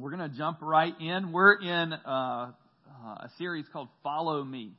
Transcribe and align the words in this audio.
we're 0.00 0.10
going 0.10 0.30
to 0.30 0.36
jump 0.36 0.58
right 0.62 0.94
in. 0.98 1.32
We're 1.32 1.60
in 1.60 1.92
uh, 1.92 2.52
a 3.02 3.28
series 3.38 3.66
called 3.72 3.88
Follow 4.02 4.42
Me. 4.42 4.72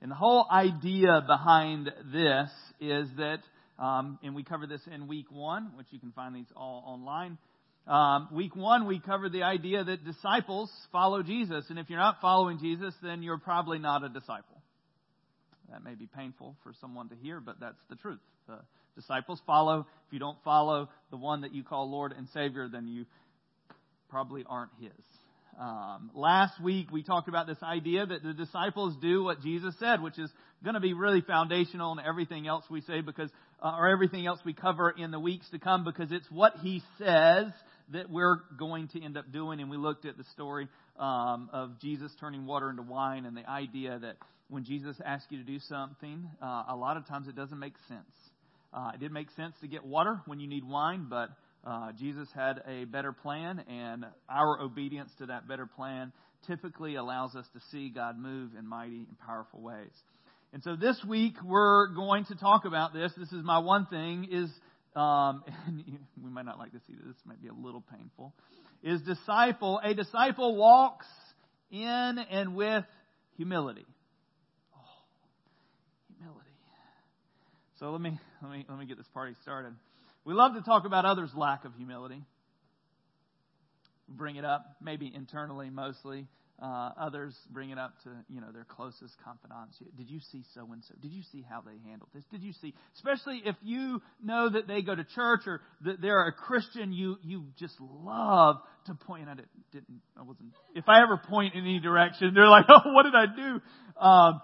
And 0.00 0.10
the 0.10 0.14
whole 0.14 0.46
idea 0.50 1.22
behind 1.26 1.90
this 2.12 2.50
is 2.80 3.08
that, 3.16 3.38
um, 3.78 4.18
and 4.22 4.34
we 4.34 4.44
covered 4.44 4.68
this 4.68 4.82
in 4.92 5.08
week 5.08 5.26
one, 5.30 5.72
which 5.76 5.86
you 5.90 5.98
can 5.98 6.12
find 6.12 6.34
these 6.34 6.46
all 6.56 6.84
online. 6.86 7.38
Um, 7.86 8.28
week 8.32 8.54
one, 8.54 8.86
we 8.86 9.00
covered 9.00 9.32
the 9.32 9.42
idea 9.42 9.82
that 9.82 10.04
disciples 10.04 10.70
follow 10.92 11.22
Jesus. 11.22 11.64
And 11.70 11.78
if 11.78 11.90
you're 11.90 11.98
not 11.98 12.20
following 12.20 12.58
Jesus, 12.58 12.94
then 13.02 13.22
you're 13.22 13.38
probably 13.38 13.78
not 13.78 14.04
a 14.04 14.08
disciple. 14.08 14.62
That 15.70 15.82
may 15.82 15.94
be 15.94 16.06
painful 16.06 16.56
for 16.62 16.72
someone 16.80 17.08
to 17.08 17.16
hear, 17.16 17.40
but 17.40 17.58
that's 17.58 17.80
the 17.90 17.96
truth. 17.96 18.20
The 18.46 18.58
disciples 18.94 19.40
follow. 19.46 19.86
If 20.06 20.12
you 20.12 20.18
don't 20.18 20.38
follow 20.44 20.88
the 21.10 21.16
one 21.16 21.40
that 21.40 21.54
you 21.54 21.64
call 21.64 21.90
Lord 21.90 22.12
and 22.16 22.28
Savior, 22.32 22.68
then 22.68 22.86
you 22.86 23.06
probably 24.08 24.44
aren't 24.48 24.70
His. 24.80 24.92
Um, 25.58 26.10
last 26.14 26.60
week 26.60 26.90
we 26.90 27.02
talked 27.02 27.28
about 27.28 27.46
this 27.46 27.62
idea 27.62 28.04
that 28.04 28.22
the 28.22 28.32
disciples 28.32 28.96
do 29.00 29.22
what 29.22 29.40
Jesus 29.40 29.74
said, 29.78 30.02
which 30.02 30.18
is 30.18 30.30
going 30.64 30.74
to 30.74 30.80
be 30.80 30.94
really 30.94 31.20
foundational 31.20 31.92
in 31.92 32.04
everything 32.04 32.46
else 32.48 32.64
we 32.68 32.80
say 32.80 33.00
because, 33.00 33.30
uh, 33.62 33.76
or 33.78 33.88
everything 33.88 34.26
else 34.26 34.40
we 34.44 34.52
cover 34.52 34.90
in 34.90 35.10
the 35.10 35.20
weeks 35.20 35.48
to 35.50 35.58
come 35.58 35.84
because 35.84 36.10
it's 36.10 36.28
what 36.30 36.54
He 36.62 36.82
says 36.98 37.46
that 37.92 38.10
we're 38.10 38.38
going 38.58 38.88
to 38.88 39.02
end 39.02 39.16
up 39.16 39.30
doing. 39.32 39.60
And 39.60 39.70
we 39.70 39.76
looked 39.76 40.06
at 40.06 40.16
the 40.16 40.24
story 40.32 40.68
um, 40.98 41.50
of 41.52 41.80
Jesus 41.80 42.10
turning 42.18 42.46
water 42.46 42.70
into 42.70 42.82
wine 42.82 43.26
and 43.26 43.36
the 43.36 43.48
idea 43.48 43.98
that 43.98 44.16
when 44.48 44.64
Jesus 44.64 44.96
asks 45.04 45.26
you 45.30 45.38
to 45.38 45.44
do 45.44 45.58
something, 45.58 46.28
uh, 46.42 46.64
a 46.68 46.76
lot 46.76 46.96
of 46.96 47.06
times 47.06 47.28
it 47.28 47.36
doesn't 47.36 47.58
make 47.58 47.74
sense. 47.88 48.00
Uh, 48.72 48.92
it 48.94 49.00
did 49.00 49.12
make 49.12 49.28
sense 49.36 49.54
to 49.60 49.68
get 49.68 49.84
water 49.84 50.20
when 50.26 50.40
you 50.40 50.48
need 50.48 50.64
wine, 50.64 51.06
but 51.08 51.30
uh, 51.66 51.92
Jesus 51.98 52.28
had 52.34 52.62
a 52.66 52.84
better 52.84 53.12
plan, 53.12 53.64
and 53.68 54.04
our 54.28 54.60
obedience 54.60 55.10
to 55.18 55.26
that 55.26 55.48
better 55.48 55.66
plan 55.66 56.12
typically 56.46 56.96
allows 56.96 57.34
us 57.34 57.46
to 57.54 57.60
see 57.70 57.88
God 57.88 58.18
move 58.18 58.50
in 58.58 58.66
mighty 58.66 59.06
and 59.08 59.18
powerful 59.26 59.60
ways. 59.60 59.92
And 60.52 60.62
so 60.62 60.76
this 60.76 60.96
week 61.08 61.34
we're 61.42 61.88
going 61.88 62.26
to 62.26 62.34
talk 62.34 62.64
about 62.66 62.92
this. 62.92 63.12
This 63.16 63.32
is 63.32 63.42
my 63.42 63.58
one 63.58 63.86
thing 63.86 64.28
is, 64.30 64.50
um, 64.94 65.42
we 66.22 66.30
might 66.30 66.44
not 66.44 66.58
like 66.58 66.72
this 66.72 66.82
either. 66.88 67.02
This 67.06 67.16
might 67.24 67.40
be 67.40 67.48
a 67.48 67.54
little 67.54 67.82
painful. 67.96 68.34
Is 68.82 69.00
disciple 69.00 69.80
a 69.82 69.94
disciple 69.94 70.56
walks 70.56 71.06
in 71.70 71.80
and 71.80 72.54
with 72.54 72.84
humility. 73.36 73.86
Oh, 74.76 74.80
humility. 76.14 76.50
So 77.80 77.90
let 77.90 78.00
me 78.02 78.18
let 78.42 78.52
me 78.52 78.66
let 78.68 78.78
me 78.78 78.84
get 78.84 78.98
this 78.98 79.08
party 79.14 79.34
started. 79.42 79.72
We 80.24 80.34
love 80.34 80.54
to 80.54 80.62
talk 80.62 80.86
about 80.86 81.04
others' 81.04 81.30
lack 81.34 81.64
of 81.64 81.74
humility. 81.74 82.22
Bring 84.08 84.36
it 84.36 84.44
up, 84.44 84.64
maybe 84.80 85.10
internally 85.14 85.70
mostly. 85.70 86.26
Uh, 86.62 86.90
others 87.00 87.36
bring 87.50 87.70
it 87.70 87.78
up 87.78 87.92
to 88.04 88.10
you 88.28 88.40
know 88.40 88.52
their 88.52 88.64
closest 88.64 89.12
confidants. 89.24 89.76
Did 89.96 90.08
you 90.08 90.20
see 90.30 90.44
so 90.54 90.68
and 90.72 90.84
so? 90.84 90.94
Did 91.02 91.10
you 91.10 91.22
see 91.32 91.44
how 91.48 91.62
they 91.62 91.76
handled 91.88 92.10
this? 92.14 92.22
Did 92.30 92.42
you 92.42 92.52
see? 92.52 92.74
Especially 92.94 93.42
if 93.44 93.56
you 93.60 94.00
know 94.22 94.48
that 94.50 94.68
they 94.68 94.82
go 94.82 94.94
to 94.94 95.02
church 95.02 95.40
or 95.46 95.62
that 95.84 96.00
they're 96.00 96.28
a 96.28 96.32
Christian, 96.32 96.92
you 96.92 97.16
you 97.22 97.46
just 97.58 97.74
love 97.80 98.58
to 98.86 98.94
point 98.94 99.28
at 99.28 99.40
it. 99.40 99.48
Didn't 99.72 100.00
I 100.16 100.22
wasn't. 100.22 100.52
If 100.76 100.88
I 100.88 101.02
ever 101.02 101.20
point 101.28 101.54
in 101.54 101.62
any 101.62 101.80
direction, 101.80 102.32
they're 102.34 102.48
like, 102.48 102.66
oh, 102.68 102.92
what 102.92 103.02
did 103.02 103.16
I 103.16 103.26
do? 103.34 104.00
Um, 104.00 104.40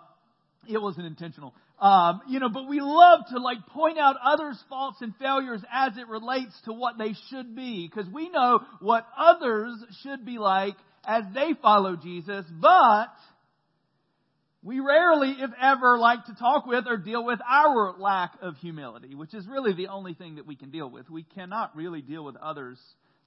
it 0.69 0.83
wasn't 0.83 1.07
intentional. 1.07 1.55
Um, 1.81 2.21
you 2.29 2.41
know, 2.41 2.51
but 2.51 2.69
we 2.69 2.81
love 2.81 3.21
to 3.31 3.39
like 3.39 3.67
point 3.69 3.99
out 3.99 4.17
others' 4.23 4.63
faults 4.69 4.99
and 5.01 5.15
failures 5.17 5.63
as 5.73 5.97
it 5.97 6.09
relates 6.09 6.53
to 6.67 6.73
what 6.73 6.99
they 6.99 7.15
should 7.31 7.57
be, 7.57 7.89
because 7.89 8.11
we 8.13 8.29
know 8.29 8.61
what 8.81 9.07
others 9.17 9.73
should 10.03 10.27
be 10.27 10.39
like 10.39 10.75
as 11.07 11.25
they 11.35 11.55
follow 11.63 11.97
Jesus, 11.97 12.45
but 12.61 13.09
we 14.63 14.79
rarely, 14.81 15.37
if 15.39 15.51
ever, 15.61 15.97
like 15.99 16.27
to 16.27 16.35
talk 16.35 16.67
with 16.67 16.85
or 16.87 16.99
deal 16.99 17.25
with 17.25 17.39
our 17.49 17.95
lack 17.99 18.33
of 18.43 18.57
humility, 18.59 19.15
which 19.15 19.33
is 19.33 19.47
really 19.47 19.73
the 19.73 19.89
only 19.89 20.13
thing 20.13 20.35
that 20.35 20.47
we 20.47 20.57
can 20.57 20.71
deal 20.71 20.91
with. 20.91 21.09
We 21.09 21.23
cannot 21.23 21.75
really 21.75 22.03
deal 22.03 22.23
with 22.23 22.37
others' 22.37 22.79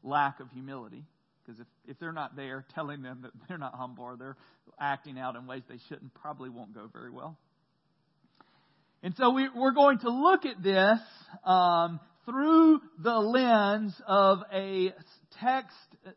lack 0.03 0.39
of 0.39 0.51
humility. 0.51 1.05
Because 1.43 1.59
if, 1.59 1.67
if 1.87 1.99
they're 1.99 2.13
not 2.13 2.35
there 2.35 2.65
telling 2.75 3.01
them 3.01 3.21
that 3.23 3.31
they're 3.47 3.57
not 3.57 3.73
humble 3.73 4.03
or 4.03 4.15
they're 4.15 4.37
acting 4.79 5.17
out 5.17 5.35
in 5.35 5.47
ways 5.47 5.63
they 5.67 5.79
shouldn't, 5.89 6.13
probably 6.13 6.49
won't 6.49 6.75
go 6.75 6.87
very 6.93 7.09
well. 7.09 7.35
And 9.03 9.13
so 9.17 9.31
we, 9.31 9.43
are 9.43 9.71
going 9.71 9.99
to 9.99 10.09
look 10.09 10.45
at 10.45 10.63
this 10.63 10.97
um, 11.43 11.99
through 12.25 12.79
the 13.03 13.15
lens 13.15 13.93
of 14.07 14.39
a 14.53 14.93
text 15.41 15.75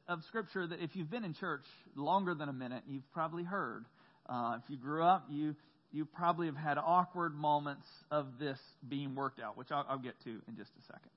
of 0.09 0.23
Scripture 0.29 0.69
that 0.69 0.81
if 0.81 0.95
you've 0.95 1.11
been 1.11 1.25
in 1.25 1.35
church 1.35 1.65
longer 1.97 2.33
than 2.33 2.49
a 2.49 2.53
minute, 2.53 2.85
you've 2.89 3.11
probably 3.13 3.43
heard. 3.43 3.87
Uh, 4.29 4.59
if 4.63 4.71
you 4.71 4.77
grew 4.77 5.03
up, 5.03 5.27
you 5.29 5.57
you 5.93 6.05
probably 6.05 6.47
have 6.47 6.57
had 6.57 6.79
awkward 6.79 7.35
moments 7.35 7.87
of 8.11 8.27
this 8.39 8.59
being 8.89 9.15
worked 9.15 9.41
out, 9.41 9.57
which 9.57 9.69
I'll, 9.71 9.87
I'll 9.89 9.99
get 9.99 10.15
to 10.25 10.31
in 10.31 10.57
just 10.57 10.71
a 10.79 10.93
second. 10.93 11.11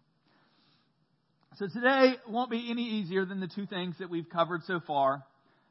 So 1.57 1.68
today 1.68 2.16
won't 2.28 2.50
be 2.50 2.69
any 2.72 2.84
easier 2.84 3.25
than 3.25 3.41
the 3.41 3.47
two 3.47 3.66
things 3.66 3.96
that 4.00 4.09
we've 4.09 4.30
covered 4.30 4.63
so 4.63 4.80
far, 4.80 5.24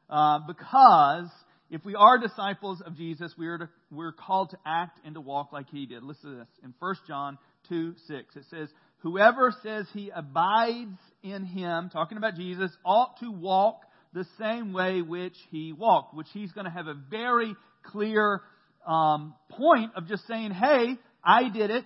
uh, 0.09 0.39
because 0.47 1.29
if 1.69 1.85
we 1.85 1.95
are 1.95 2.17
disciples 2.17 2.81
of 2.81 2.95
Jesus, 2.95 3.33
we 3.37 3.47
are 3.47 3.59
to, 3.59 3.69
we're 3.91 4.11
called 4.11 4.51
to 4.51 4.57
act 4.65 4.99
and 5.05 5.13
to 5.15 5.21
walk 5.21 5.51
like 5.51 5.69
He 5.69 5.85
did. 5.85 6.03
Listen 6.03 6.31
to 6.31 6.37
this 6.37 6.47
in 6.63 6.73
1 6.79 6.95
John 7.07 7.37
2 7.69 7.93
6. 8.07 8.35
It 8.35 8.45
says, 8.49 8.69
"Whoever 8.99 9.53
says 9.63 9.87
he 9.93 10.11
abides 10.13 10.97
in 11.21 11.45
Him, 11.45 11.89
talking 11.91 12.17
about 12.17 12.35
Jesus, 12.35 12.71
ought 12.83 13.19
to 13.19 13.31
walk 13.31 13.81
the 14.13 14.25
same 14.39 14.73
way 14.73 15.01
which 15.01 15.35
He 15.51 15.71
walked." 15.71 16.15
Which 16.15 16.29
He's 16.33 16.51
going 16.51 16.65
to 16.65 16.71
have 16.71 16.87
a 16.87 16.95
very 16.95 17.55
clear 17.83 18.41
um, 18.87 19.35
point 19.51 19.91
of 19.95 20.07
just 20.07 20.25
saying, 20.25 20.51
"Hey, 20.51 20.97
I 21.23 21.49
did 21.49 21.69
it." 21.69 21.85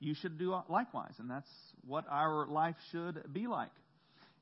You 0.00 0.14
should 0.14 0.38
do 0.38 0.54
likewise, 0.68 1.14
and 1.18 1.30
that's 1.30 1.48
what 1.86 2.04
our 2.10 2.46
life 2.46 2.76
should 2.92 3.32
be 3.32 3.46
like. 3.46 3.70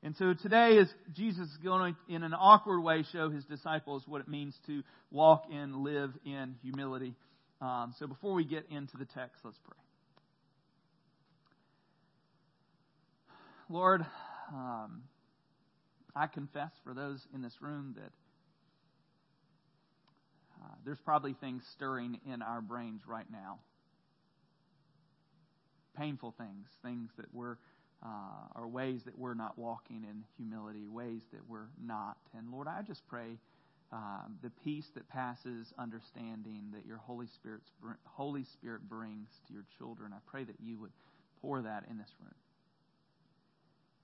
And 0.05 0.17
so 0.17 0.33
today, 0.33 0.79
as 0.79 0.93
Jesus 1.13 1.47
is 1.47 1.57
going 1.63 1.95
to, 1.95 2.13
in 2.13 2.23
an 2.23 2.33
awkward 2.33 2.81
way, 2.81 3.05
show 3.13 3.29
his 3.29 3.45
disciples 3.45 4.03
what 4.05 4.19
it 4.19 4.27
means 4.27 4.53
to 4.67 4.83
walk 5.11 5.45
and 5.49 5.77
live 5.77 6.11
in 6.25 6.55
humility. 6.61 7.15
Um, 7.61 7.95
so 7.97 8.07
before 8.07 8.33
we 8.33 8.43
get 8.43 8.65
into 8.69 8.97
the 8.97 9.05
text, 9.05 9.39
let's 9.45 9.57
pray. 9.63 9.77
Lord, 13.69 14.05
um, 14.53 15.03
I 16.13 16.27
confess 16.27 16.71
for 16.83 16.93
those 16.93 17.25
in 17.33 17.41
this 17.41 17.55
room 17.61 17.95
that 17.95 18.11
uh, 20.61 20.75
there's 20.83 20.99
probably 21.05 21.33
things 21.33 21.63
stirring 21.75 22.19
in 22.29 22.41
our 22.41 22.59
brains 22.59 23.03
right 23.07 23.25
now. 23.31 23.59
Painful 25.97 26.35
things, 26.37 26.67
things 26.83 27.09
that 27.15 27.27
we're 27.33 27.55
uh, 28.05 28.59
or 28.59 28.67
ways 28.67 29.01
that 29.05 29.17
we're 29.17 29.33
not 29.33 29.57
walking 29.57 30.03
in 30.03 30.23
humility, 30.37 30.87
ways 30.87 31.21
that 31.31 31.41
we're 31.47 31.69
not. 31.81 32.17
And 32.37 32.51
Lord, 32.51 32.67
I 32.67 32.81
just 32.81 33.05
pray 33.07 33.37
um, 33.91 34.37
the 34.41 34.49
peace 34.63 34.87
that 34.95 35.07
passes 35.07 35.71
understanding 35.77 36.71
that 36.73 36.85
your 36.85 36.97
Holy 36.97 37.27
Spirit's 37.27 37.69
Holy 38.05 38.43
Spirit 38.43 38.89
brings 38.89 39.29
to 39.47 39.53
your 39.53 39.65
children. 39.77 40.11
I 40.13 40.19
pray 40.25 40.43
that 40.43 40.55
you 40.59 40.79
would 40.79 40.91
pour 41.41 41.61
that 41.61 41.85
in 41.89 41.97
this 41.97 42.09
room. 42.19 42.33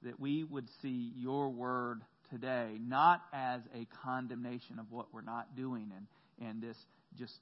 That 0.03 0.19
we 0.19 0.43
would 0.43 0.67
see 0.81 1.11
your 1.17 1.49
word 1.49 2.01
today 2.31 2.77
not 2.79 3.21
as 3.33 3.61
a 3.73 3.87
condemnation 4.03 4.79
of 4.79 4.91
what 4.91 5.07
we're 5.11 5.21
not 5.21 5.55
doing 5.55 5.91
and, 5.95 6.47
and 6.47 6.61
this 6.61 6.77
just 7.17 7.33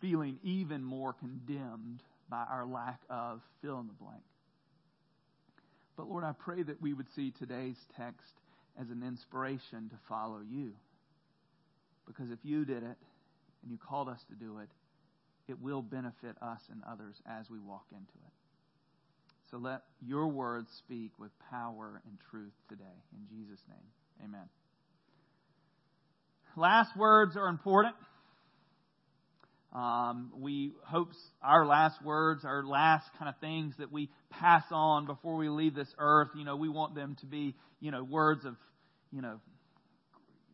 feeling 0.00 0.38
even 0.42 0.82
more 0.82 1.12
condemned 1.12 2.02
by 2.28 2.44
our 2.50 2.64
lack 2.64 3.00
of 3.10 3.40
fill 3.60 3.78
in 3.78 3.86
the 3.86 3.92
blank. 3.92 4.22
But 5.96 6.08
Lord, 6.08 6.24
I 6.24 6.32
pray 6.32 6.62
that 6.62 6.80
we 6.80 6.94
would 6.94 7.06
see 7.14 7.32
today's 7.32 7.76
text 7.96 8.32
as 8.80 8.88
an 8.90 9.02
inspiration 9.02 9.88
to 9.90 9.96
follow 10.08 10.40
you. 10.40 10.72
Because 12.06 12.30
if 12.30 12.38
you 12.42 12.64
did 12.64 12.82
it 12.82 12.96
and 13.62 13.70
you 13.70 13.78
called 13.78 14.08
us 14.08 14.20
to 14.28 14.34
do 14.34 14.58
it, 14.58 14.68
it 15.48 15.60
will 15.60 15.82
benefit 15.82 16.36
us 16.40 16.60
and 16.70 16.82
others 16.88 17.16
as 17.26 17.50
we 17.50 17.58
walk 17.58 17.84
into 17.90 18.02
it. 18.02 18.32
So 19.50 19.58
let 19.58 19.82
your 20.00 20.28
words 20.28 20.68
speak 20.78 21.12
with 21.18 21.30
power 21.50 22.00
and 22.06 22.16
truth 22.30 22.54
today. 22.68 22.84
In 23.12 23.26
Jesus' 23.28 23.60
name, 23.68 24.24
amen. 24.24 24.48
Last 26.56 26.96
words 26.96 27.36
are 27.36 27.48
important. 27.48 27.94
Um, 29.72 30.32
we 30.36 30.72
hope 30.84 31.08
our 31.42 31.64
last 31.64 32.02
words, 32.04 32.44
our 32.44 32.62
last 32.64 33.06
kind 33.18 33.28
of 33.28 33.40
things 33.40 33.74
that 33.78 33.90
we 33.90 34.10
pass 34.30 34.64
on 34.70 35.06
before 35.06 35.36
we 35.36 35.48
leave 35.48 35.74
this 35.74 35.92
earth, 35.98 36.28
you 36.36 36.44
know, 36.44 36.56
we 36.56 36.68
want 36.68 36.94
them 36.94 37.16
to 37.20 37.26
be, 37.26 37.54
you 37.80 37.90
know, 37.90 38.04
words 38.04 38.44
of, 38.44 38.54
you 39.10 39.22
know, 39.22 39.40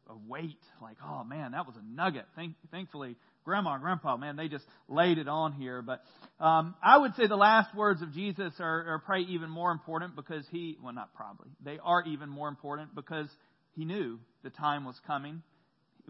a 0.09 0.15
weight. 0.29 0.61
Like, 0.81 0.97
oh 1.05 1.25
man, 1.25 1.53
that 1.53 1.67
was 1.67 1.75
a 1.77 1.83
nugget. 1.95 2.27
Thank, 2.37 2.55
thankfully, 2.71 3.17
grandma 3.45 3.75
and 3.75 3.83
grandpa, 3.83 4.17
man, 4.17 4.37
they 4.37 4.49
just 4.49 4.65
laid 4.89 5.19
it 5.19 5.27
on 5.27 5.53
here. 5.53 5.83
But 5.83 6.01
um, 6.39 6.77
I 6.83 6.99
would 6.99 7.15
say 7.17 7.27
the 7.27 7.37
last 7.37 7.75
words 7.75 8.03
of 8.03 8.13
Jesus 8.13 8.53
are, 8.61 8.95
are 8.95 9.03
probably 9.05 9.35
even 9.35 9.51
more 9.51 9.73
important 9.73 10.15
because 10.15 10.45
he, 10.53 10.77
well, 10.83 10.95
not 10.95 11.13
probably, 11.15 11.49
they 11.65 11.79
are 11.83 12.05
even 12.05 12.29
more 12.29 12.49
important 12.49 12.95
because 12.95 13.29
he 13.75 13.85
knew 13.85 14.21
the 14.45 14.51
time 14.51 14.85
was 14.85 14.97
coming, 15.07 15.43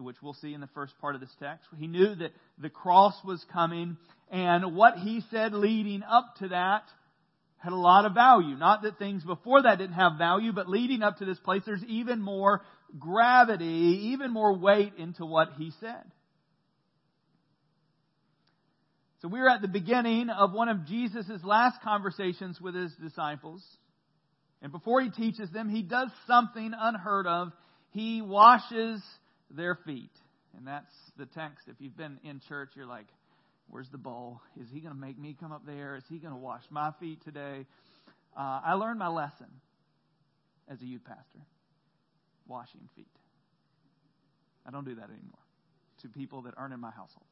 which 0.03 0.17
we'll 0.21 0.33
see 0.33 0.53
in 0.53 0.61
the 0.61 0.67
first 0.67 0.93
part 0.99 1.15
of 1.15 1.21
this 1.21 1.35
text. 1.39 1.67
He 1.77 1.87
knew 1.87 2.15
that 2.15 2.31
the 2.57 2.69
cross 2.69 3.15
was 3.23 3.43
coming, 3.51 3.97
and 4.31 4.75
what 4.75 4.97
he 4.97 5.21
said 5.31 5.53
leading 5.53 6.03
up 6.03 6.35
to 6.39 6.49
that 6.49 6.83
had 7.57 7.73
a 7.73 7.75
lot 7.75 8.05
of 8.05 8.13
value. 8.13 8.55
Not 8.55 8.83
that 8.83 8.97
things 8.97 9.23
before 9.23 9.63
that 9.63 9.77
didn't 9.77 9.95
have 9.95 10.17
value, 10.17 10.53
but 10.53 10.69
leading 10.69 11.03
up 11.03 11.17
to 11.17 11.25
this 11.25 11.39
place, 11.39 11.61
there's 11.65 11.83
even 11.87 12.21
more 12.21 12.61
gravity, 12.97 14.13
even 14.13 14.31
more 14.31 14.57
weight 14.57 14.93
into 14.97 15.25
what 15.25 15.49
he 15.57 15.71
said. 15.79 16.03
So 19.21 19.27
we're 19.27 19.49
at 19.49 19.61
the 19.61 19.67
beginning 19.67 20.29
of 20.29 20.53
one 20.53 20.69
of 20.69 20.85
Jesus' 20.85 21.43
last 21.43 21.81
conversations 21.81 22.61
with 22.61 22.73
his 22.73 22.93
disciples. 23.03 23.61
And 24.61 24.71
before 24.71 25.01
he 25.01 25.09
teaches 25.09 25.51
them, 25.51 25.67
he 25.67 25.81
does 25.81 26.09
something 26.25 26.71
unheard 26.77 27.27
of. 27.27 27.51
He 27.91 28.21
washes 28.21 29.01
their 29.49 29.75
feet. 29.75 30.11
And 30.57 30.67
that's 30.67 30.93
the 31.17 31.25
text. 31.25 31.67
If 31.67 31.75
you've 31.79 31.97
been 31.97 32.19
in 32.23 32.41
church, 32.47 32.71
you're 32.75 32.85
like, 32.85 33.07
where's 33.67 33.89
the 33.89 33.97
bowl? 33.97 34.41
Is 34.59 34.67
he 34.71 34.79
going 34.79 34.93
to 34.93 34.99
make 34.99 35.17
me 35.17 35.35
come 35.39 35.51
up 35.51 35.65
there? 35.65 35.95
Is 35.95 36.03
he 36.09 36.17
going 36.17 36.33
to 36.33 36.39
wash 36.39 36.63
my 36.69 36.91
feet 36.99 37.23
today? 37.23 37.65
Uh, 38.37 38.61
I 38.65 38.73
learned 38.73 38.99
my 38.99 39.07
lesson 39.07 39.47
as 40.69 40.81
a 40.81 40.85
youth 40.85 41.03
pastor 41.05 41.39
washing 42.47 42.89
feet. 42.95 43.07
I 44.65 44.71
don't 44.71 44.85
do 44.85 44.95
that 44.95 45.05
anymore 45.05 45.39
to 46.01 46.07
people 46.07 46.43
that 46.43 46.53
aren't 46.57 46.73
in 46.73 46.79
my 46.79 46.91
household. 46.91 47.25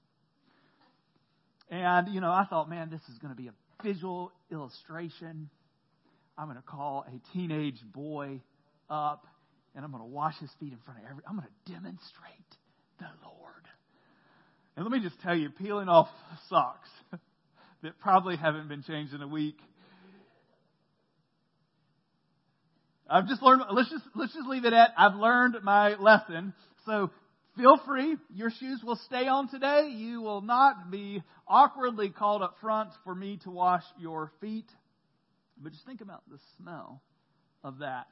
And, 1.69 2.07
you 2.09 2.21
know, 2.21 2.31
I 2.31 2.45
thought, 2.49 2.69
man, 2.69 2.89
this 2.89 3.01
is 3.11 3.17
going 3.17 3.33
to 3.33 3.41
be 3.41 3.49
a 3.49 3.83
visual 3.83 4.31
illustration. 4.51 5.49
I'm 6.37 6.45
going 6.45 6.57
to 6.57 6.63
call 6.63 7.05
a 7.07 7.33
teenage 7.37 7.81
boy 7.83 8.41
up 8.89 9.25
and 9.77 9.85
I'm 9.85 9.91
going 9.91 10.03
to 10.03 10.09
wash 10.09 10.35
his 10.39 10.49
feet 10.59 10.73
in 10.73 10.79
front 10.79 10.99
of 10.99 11.05
every. 11.09 11.23
I'm 11.27 11.35
going 11.35 11.47
to 11.47 11.71
demonstrate 11.71 12.49
the 12.97 13.05
Lord. 13.23 13.53
And 14.75 14.83
let 14.83 14.91
me 14.91 15.07
just 15.07 15.21
tell 15.21 15.35
you, 15.35 15.51
peeling 15.51 15.87
off 15.87 16.07
socks 16.49 16.89
that 17.83 17.99
probably 17.99 18.37
haven't 18.37 18.69
been 18.69 18.81
changed 18.81 19.13
in 19.13 19.21
a 19.21 19.27
week. 19.27 19.59
I've 23.07 23.27
just 23.27 23.43
learned. 23.43 23.61
Let's 23.71 23.89
just 23.89 24.03
let's 24.15 24.33
just 24.33 24.47
leave 24.47 24.65
it 24.65 24.73
at 24.73 24.89
I've 24.97 25.15
learned 25.15 25.57
my 25.63 25.93
lesson. 25.95 26.53
So 26.87 27.11
feel 27.55 27.79
free. 27.85 28.17
Your 28.33 28.49
shoes 28.49 28.81
will 28.83 28.99
stay 29.05 29.27
on 29.27 29.47
today. 29.47 29.89
You 29.93 30.21
will 30.21 30.41
not 30.41 30.89
be 30.89 31.21
awkwardly 31.47 32.09
called 32.09 32.41
up 32.41 32.55
front 32.61 32.89
for 33.03 33.13
me 33.13 33.39
to 33.43 33.51
wash 33.51 33.83
your 33.99 34.31
feet. 34.41 34.69
But 35.61 35.71
just 35.71 35.85
think 35.85 36.01
about 36.01 36.23
the 36.29 36.39
smell 36.57 37.01
of 37.63 37.77
that. 37.79 38.07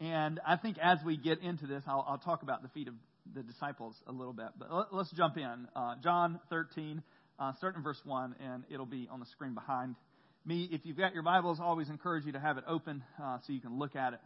And 0.00 0.38
I 0.46 0.56
think 0.56 0.78
as 0.78 0.98
we 1.04 1.16
get 1.16 1.40
into 1.42 1.66
this, 1.66 1.82
I'll, 1.86 2.04
I'll 2.08 2.18
talk 2.18 2.42
about 2.42 2.62
the 2.62 2.68
feet 2.68 2.88
of 2.88 2.94
the 3.34 3.42
disciples 3.42 3.96
a 4.06 4.12
little 4.12 4.32
bit. 4.32 4.46
But 4.58 4.72
let, 4.72 5.00
us 5.00 5.12
jump 5.16 5.36
in. 5.36 5.68
Uh, 5.74 5.94
John 6.02 6.38
13, 6.50 7.02
uh, 7.38 7.52
starting 7.58 7.78
in 7.78 7.84
verse 7.84 8.00
1, 8.04 8.36
and 8.40 8.64
it'll 8.70 8.86
be 8.86 9.08
on 9.10 9.18
the 9.18 9.26
screen 9.26 9.54
behind 9.54 9.96
me. 10.44 10.68
If 10.70 10.82
you've 10.84 10.96
got 10.96 11.14
your 11.14 11.24
Bibles, 11.24 11.58
I 11.60 11.64
always 11.64 11.88
encourage 11.88 12.24
you 12.26 12.32
to 12.32 12.40
have 12.40 12.58
it 12.58 12.64
open 12.68 13.02
uh, 13.22 13.38
so 13.46 13.52
you 13.52 13.60
can 13.60 13.78
look 13.78 13.96
at 13.96 14.12
it, 14.14 14.20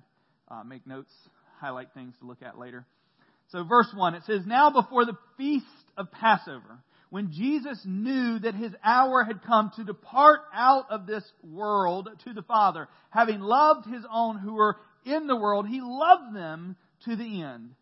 uh, 0.48 0.62
make 0.62 0.86
notes, 0.86 1.12
highlight 1.58 1.88
things 1.94 2.14
to 2.20 2.26
look 2.26 2.42
at 2.42 2.58
later. 2.58 2.84
So, 3.48 3.64
verse 3.64 3.88
1, 3.94 4.14
it 4.14 4.22
says, 4.26 4.42
Now 4.46 4.70
before 4.70 5.06
the 5.06 5.16
feast 5.38 5.66
of 5.96 6.12
Passover, 6.12 6.80
when 7.10 7.32
Jesus 7.32 7.78
knew 7.84 8.38
that 8.38 8.54
his 8.54 8.72
hour 8.82 9.24
had 9.24 9.42
come 9.42 9.70
to 9.76 9.84
depart 9.84 10.40
out 10.54 10.86
of 10.90 11.06
this 11.06 11.24
world 11.42 12.08
to 12.24 12.32
the 12.32 12.42
Father, 12.42 12.88
having 13.10 13.40
loved 13.40 13.86
his 13.86 14.02
own 14.10 14.38
who 14.38 14.54
were 14.54 14.76
in 15.04 15.26
the 15.26 15.36
world, 15.36 15.68
he 15.68 15.80
loved 15.80 16.34
them 16.34 16.76
to 17.04 17.16
the 17.16 17.42
end. 17.42 17.74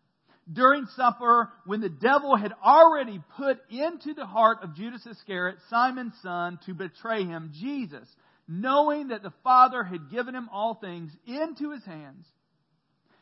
During 0.51 0.87
supper, 0.95 1.49
when 1.65 1.81
the 1.81 1.89
devil 1.89 2.35
had 2.35 2.53
already 2.63 3.21
put 3.37 3.59
into 3.69 4.13
the 4.13 4.25
heart 4.25 4.59
of 4.63 4.75
Judas 4.75 5.05
Iscariot, 5.05 5.57
Simon's 5.69 6.13
son, 6.21 6.59
to 6.65 6.73
betray 6.73 7.23
him, 7.23 7.51
Jesus, 7.53 8.07
knowing 8.47 9.09
that 9.09 9.23
the 9.23 9.33
Father 9.43 9.83
had 9.83 10.09
given 10.09 10.35
him 10.35 10.49
all 10.51 10.75
things 10.75 11.11
into 11.25 11.71
his 11.71 11.85
hands, 11.85 12.25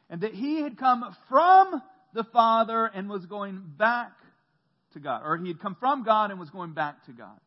and 0.10 0.22
that 0.22 0.34
he 0.34 0.62
had 0.62 0.78
come 0.78 1.04
from 1.28 1.82
the 2.14 2.24
Father 2.24 2.86
and 2.86 3.10
was 3.10 3.26
going 3.26 3.62
back 3.78 4.14
to 4.94 5.00
God, 5.00 5.22
or 5.24 5.38
he 5.38 5.50
had 5.50 5.60
come 5.60 5.76
from 5.80 6.04
God 6.04 6.32
and 6.32 6.40
was 6.40 6.50
going 6.50 6.74
back 6.74 7.06
to 7.06 7.12
God. 7.12 7.40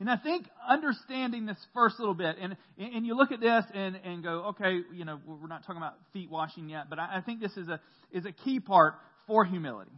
And 0.00 0.08
I 0.08 0.16
think 0.16 0.46
understanding 0.68 1.44
this 1.44 1.56
first 1.74 1.98
little 1.98 2.14
bit, 2.14 2.36
and, 2.40 2.56
and 2.78 3.04
you 3.04 3.16
look 3.16 3.32
at 3.32 3.40
this 3.40 3.64
and, 3.74 3.96
and 4.04 4.22
go, 4.22 4.50
okay, 4.50 4.80
you 4.94 5.04
know, 5.04 5.18
we're 5.26 5.48
not 5.48 5.62
talking 5.66 5.78
about 5.78 5.94
feet 6.12 6.30
washing 6.30 6.68
yet, 6.68 6.88
but 6.88 7.00
I, 7.00 7.16
I 7.16 7.20
think 7.20 7.40
this 7.40 7.56
is 7.56 7.68
a, 7.68 7.80
is 8.12 8.24
a 8.24 8.30
key 8.30 8.60
part 8.60 8.94
for 9.26 9.44
humility. 9.44 9.90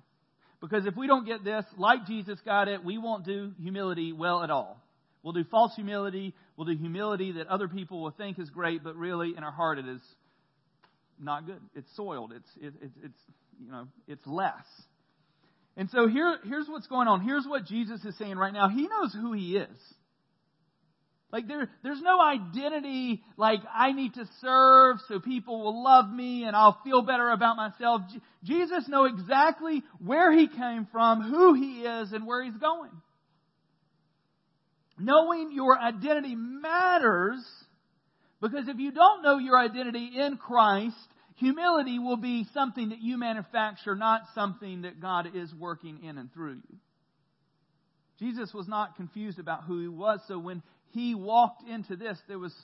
Because 0.60 0.86
if 0.86 0.96
we 0.96 1.06
don't 1.06 1.26
get 1.26 1.44
this, 1.44 1.64
like 1.76 2.06
Jesus 2.06 2.38
got 2.44 2.68
it, 2.68 2.82
we 2.82 2.96
won't 2.96 3.26
do 3.26 3.52
humility 3.60 4.12
well 4.12 4.42
at 4.42 4.50
all. 4.50 4.82
We'll 5.22 5.34
do 5.34 5.44
false 5.44 5.74
humility. 5.74 6.34
We'll 6.56 6.66
do 6.66 6.76
humility 6.76 7.32
that 7.32 7.48
other 7.48 7.68
people 7.68 8.02
will 8.02 8.10
think 8.10 8.38
is 8.38 8.48
great, 8.48 8.82
but 8.82 8.96
really 8.96 9.34
in 9.36 9.44
our 9.44 9.52
heart 9.52 9.78
it 9.78 9.86
is 9.86 10.00
not 11.18 11.46
good. 11.46 11.60
It's 11.74 11.94
soiled. 11.94 12.32
It's, 12.34 12.48
it, 12.56 12.74
it, 12.82 12.90
it's, 13.04 13.18
you 13.62 13.70
know, 13.70 13.86
it's 14.08 14.26
less. 14.26 14.64
And 15.76 15.88
so 15.90 16.08
here, 16.08 16.36
here's 16.44 16.68
what's 16.68 16.86
going 16.86 17.08
on. 17.08 17.20
Here's 17.20 17.46
what 17.46 17.64
Jesus 17.64 18.04
is 18.04 18.16
saying 18.18 18.36
right 18.36 18.52
now. 18.52 18.68
He 18.68 18.88
knows 18.88 19.12
who 19.12 19.32
he 19.32 19.56
is. 19.56 19.78
Like 21.32 21.46
there, 21.46 21.70
there's 21.84 22.02
no 22.02 22.20
identity 22.20 23.22
like 23.36 23.60
I 23.72 23.92
need 23.92 24.14
to 24.14 24.28
serve 24.40 24.96
so 25.06 25.20
people 25.20 25.62
will 25.62 25.84
love 25.84 26.10
me 26.10 26.44
and 26.44 26.56
I'll 26.56 26.80
feel 26.82 27.02
better 27.02 27.30
about 27.30 27.56
myself. 27.56 28.02
J- 28.12 28.20
Jesus 28.42 28.88
knows 28.88 29.12
exactly 29.12 29.82
where 30.04 30.36
he 30.36 30.48
came 30.48 30.88
from, 30.90 31.22
who 31.22 31.54
he 31.54 31.82
is, 31.82 32.12
and 32.12 32.26
where 32.26 32.42
he's 32.42 32.56
going. 32.56 32.90
Knowing 34.98 35.52
your 35.52 35.78
identity 35.78 36.34
matters 36.34 37.44
because 38.40 38.68
if 38.68 38.78
you 38.78 38.90
don't 38.90 39.22
know 39.22 39.38
your 39.38 39.58
identity 39.58 40.12
in 40.16 40.36
Christ, 40.36 40.96
Humility 41.40 41.98
will 41.98 42.18
be 42.18 42.46
something 42.52 42.90
that 42.90 43.00
you 43.00 43.16
manufacture, 43.16 43.96
not 43.96 44.24
something 44.34 44.82
that 44.82 45.00
God 45.00 45.26
is 45.34 45.52
working 45.54 46.04
in 46.04 46.18
and 46.18 46.30
through 46.34 46.56
you. 46.56 46.76
Jesus 48.18 48.52
was 48.52 48.68
not 48.68 48.96
confused 48.96 49.38
about 49.38 49.64
who 49.64 49.80
he 49.80 49.88
was, 49.88 50.20
so 50.28 50.38
when 50.38 50.62
he 50.90 51.14
walked 51.14 51.66
into 51.66 51.96
this, 51.96 52.18
there 52.28 52.38
was, 52.38 52.54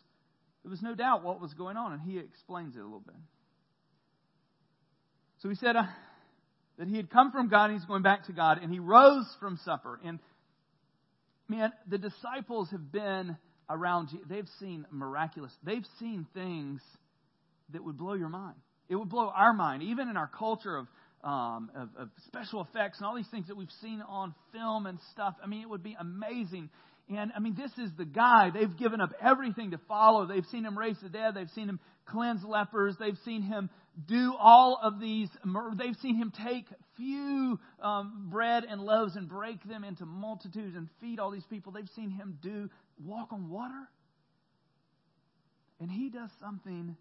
there 0.62 0.70
was 0.70 0.82
no 0.82 0.94
doubt 0.94 1.24
what 1.24 1.40
was 1.40 1.54
going 1.54 1.78
on, 1.78 1.94
and 1.94 2.02
he 2.02 2.18
explains 2.18 2.76
it 2.76 2.80
a 2.80 2.84
little 2.84 3.00
bit. 3.00 3.16
So 5.38 5.48
he 5.48 5.54
said 5.54 5.74
uh, 5.74 5.84
that 6.78 6.86
he 6.86 6.96
had 6.96 7.08
come 7.08 7.32
from 7.32 7.48
God 7.48 7.70
he's 7.70 7.84
going 7.86 8.02
back 8.02 8.26
to 8.26 8.32
God, 8.32 8.58
and 8.62 8.70
he 8.70 8.78
rose 8.78 9.26
from 9.40 9.58
supper. 9.64 9.98
And 10.04 10.18
man, 11.48 11.72
the 11.88 11.96
disciples 11.96 12.68
have 12.72 12.92
been 12.92 13.38
around 13.70 14.10
you. 14.12 14.20
They've 14.28 14.48
seen 14.60 14.84
miraculous, 14.90 15.52
they've 15.64 15.86
seen 15.98 16.26
things 16.34 16.82
that 17.72 17.82
would 17.82 17.96
blow 17.96 18.12
your 18.12 18.28
mind. 18.28 18.56
It 18.88 18.96
would 18.96 19.08
blow 19.08 19.30
our 19.34 19.52
mind, 19.52 19.82
even 19.82 20.08
in 20.08 20.16
our 20.16 20.28
culture 20.28 20.76
of, 20.76 20.86
um, 21.24 21.70
of, 21.74 21.88
of 21.98 22.08
special 22.26 22.62
effects 22.62 22.98
and 22.98 23.06
all 23.06 23.16
these 23.16 23.28
things 23.30 23.48
that 23.48 23.56
we've 23.56 23.68
seen 23.80 24.02
on 24.08 24.34
film 24.52 24.86
and 24.86 24.98
stuff. 25.12 25.34
I 25.42 25.46
mean, 25.46 25.62
it 25.62 25.68
would 25.68 25.82
be 25.82 25.96
amazing. 25.98 26.70
And 27.08 27.32
I 27.36 27.40
mean, 27.40 27.56
this 27.56 27.70
is 27.78 27.90
the 27.96 28.04
guy. 28.04 28.50
They've 28.50 28.76
given 28.76 29.00
up 29.00 29.10
everything 29.20 29.70
to 29.72 29.78
follow. 29.88 30.26
They've 30.26 30.46
seen 30.50 30.64
him 30.64 30.76
raise 30.76 30.96
the 31.02 31.08
dead. 31.08 31.34
They've 31.34 31.50
seen 31.50 31.68
him 31.68 31.80
cleanse 32.06 32.44
lepers. 32.44 32.96
They've 32.98 33.18
seen 33.24 33.42
him 33.42 33.70
do 34.06 34.34
all 34.38 34.78
of 34.82 35.00
these. 35.00 35.28
They've 35.78 35.96
seen 36.02 36.16
him 36.16 36.32
take 36.44 36.66
few 36.96 37.58
um, 37.82 38.28
bread 38.30 38.64
and 38.68 38.80
loaves 38.80 39.16
and 39.16 39.28
break 39.28 39.62
them 39.68 39.84
into 39.84 40.04
multitudes 40.04 40.76
and 40.76 40.88
feed 41.00 41.20
all 41.20 41.30
these 41.30 41.46
people. 41.48 41.72
They've 41.72 41.88
seen 41.94 42.10
him 42.10 42.38
do 42.42 42.68
walk 43.04 43.32
on 43.32 43.48
water. 43.50 43.88
And 45.80 45.90
he 45.90 46.08
does 46.08 46.30
something 46.40 46.96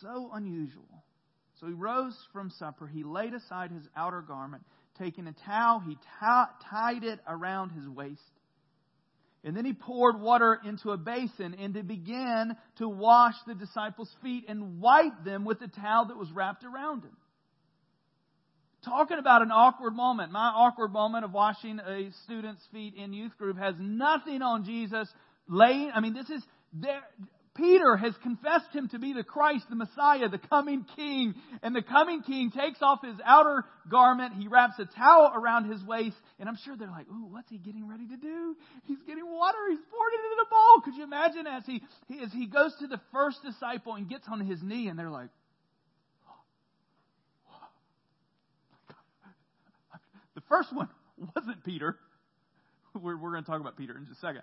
so 0.00 0.30
unusual. 0.32 1.04
So 1.60 1.66
he 1.66 1.72
rose 1.72 2.16
from 2.32 2.50
supper. 2.50 2.86
He 2.86 3.02
laid 3.02 3.34
aside 3.34 3.70
his 3.70 3.88
outer 3.96 4.22
garment. 4.22 4.62
Taking 4.98 5.26
a 5.26 5.32
towel, 5.32 5.80
he 5.80 5.94
t- 5.94 6.00
tied 6.70 7.04
it 7.04 7.20
around 7.26 7.70
his 7.70 7.88
waist. 7.88 8.20
And 9.44 9.56
then 9.56 9.64
he 9.64 9.74
poured 9.74 10.20
water 10.20 10.58
into 10.64 10.90
a 10.90 10.96
basin 10.96 11.54
and 11.54 11.74
he 11.74 11.82
began 11.82 12.56
to 12.78 12.88
wash 12.88 13.34
the 13.46 13.54
disciples' 13.54 14.14
feet 14.22 14.46
and 14.48 14.80
wipe 14.80 15.24
them 15.24 15.44
with 15.44 15.60
the 15.60 15.68
towel 15.68 16.06
that 16.06 16.16
was 16.16 16.30
wrapped 16.32 16.64
around 16.64 17.04
him. 17.04 17.16
Talking 18.84 19.18
about 19.18 19.42
an 19.42 19.52
awkward 19.52 19.94
moment. 19.94 20.32
My 20.32 20.48
awkward 20.48 20.92
moment 20.92 21.24
of 21.24 21.32
washing 21.32 21.78
a 21.78 22.10
student's 22.24 22.62
feet 22.72 22.94
in 22.94 23.12
youth 23.12 23.36
group 23.38 23.56
has 23.58 23.74
nothing 23.78 24.42
on 24.42 24.64
Jesus 24.64 25.08
laying. 25.48 25.90
I 25.94 26.00
mean, 26.00 26.14
this 26.14 26.28
is 26.28 26.42
there 26.72 27.02
Peter 27.56 27.96
has 27.96 28.14
confessed 28.22 28.72
him 28.72 28.88
to 28.90 28.98
be 28.98 29.12
the 29.12 29.22
Christ, 29.24 29.64
the 29.70 29.76
Messiah, 29.76 30.28
the 30.28 30.38
coming 30.38 30.84
King. 30.94 31.34
And 31.62 31.74
the 31.74 31.82
coming 31.82 32.22
King 32.22 32.50
takes 32.50 32.82
off 32.82 33.02
his 33.02 33.16
outer 33.24 33.64
garment. 33.90 34.34
He 34.34 34.48
wraps 34.48 34.78
a 34.78 34.84
towel 34.84 35.32
around 35.34 35.70
his 35.70 35.82
waist. 35.82 36.16
And 36.38 36.46
I'm 36.48 36.56
sure 36.64 36.76
they're 36.76 36.90
like, 36.90 37.08
ooh, 37.08 37.26
what's 37.30 37.48
he 37.48 37.58
getting 37.58 37.88
ready 37.88 38.06
to 38.08 38.16
do? 38.16 38.56
He's 38.84 39.02
getting 39.06 39.26
water. 39.26 39.58
He's 39.70 39.80
pouring 39.90 40.14
it 40.14 40.20
into 40.24 40.36
the 40.38 40.46
bowl. 40.50 40.80
Could 40.84 40.96
you 40.96 41.04
imagine 41.04 41.46
as 41.46 41.64
he, 41.66 41.82
as 42.22 42.32
he 42.32 42.46
goes 42.46 42.74
to 42.80 42.86
the 42.86 43.00
first 43.12 43.38
disciple 43.42 43.94
and 43.94 44.08
gets 44.08 44.26
on 44.30 44.40
his 44.40 44.62
knee 44.62 44.88
and 44.88 44.98
they're 44.98 45.10
like, 45.10 45.30
the 50.34 50.42
first 50.48 50.74
one 50.74 50.88
wasn't 51.34 51.64
Peter. 51.64 51.96
We're, 52.94 53.16
we're 53.16 53.32
going 53.32 53.44
to 53.44 53.50
talk 53.50 53.60
about 53.60 53.76
Peter 53.76 53.96
in 53.96 54.06
just 54.06 54.18
a 54.18 54.20
second. 54.20 54.42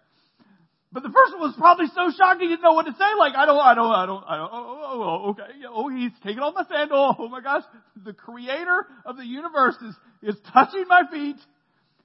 But 0.94 1.02
the 1.02 1.10
first 1.10 1.34
one 1.34 1.42
was 1.42 1.56
probably 1.58 1.88
so 1.88 2.12
shocked 2.16 2.40
he 2.40 2.48
didn't 2.48 2.62
know 2.62 2.74
what 2.74 2.86
to 2.86 2.92
say. 2.92 3.10
Like, 3.18 3.34
I 3.36 3.48
don't, 3.48 3.58
I 3.58 3.74
don't, 3.74 3.92
I 3.92 4.06
don't, 4.06 4.24
I 4.28 4.38
don't, 4.38 4.50
oh, 4.54 4.64
oh, 4.64 4.82
oh, 4.84 5.02
oh 5.02 5.30
okay. 5.32 5.52
Oh, 5.68 5.90
he's 5.90 6.12
taking 6.24 6.40
off 6.40 6.54
my 6.54 6.66
sandal. 6.70 7.16
Oh 7.18 7.28
my 7.28 7.42
gosh. 7.42 7.64
The 8.06 8.14
creator 8.14 8.86
of 9.04 9.18
the 9.18 9.26
universe 9.26 9.76
is, 9.82 9.96
is 10.22 10.36
touching 10.54 10.86
my 10.88 11.02
feet. 11.12 11.38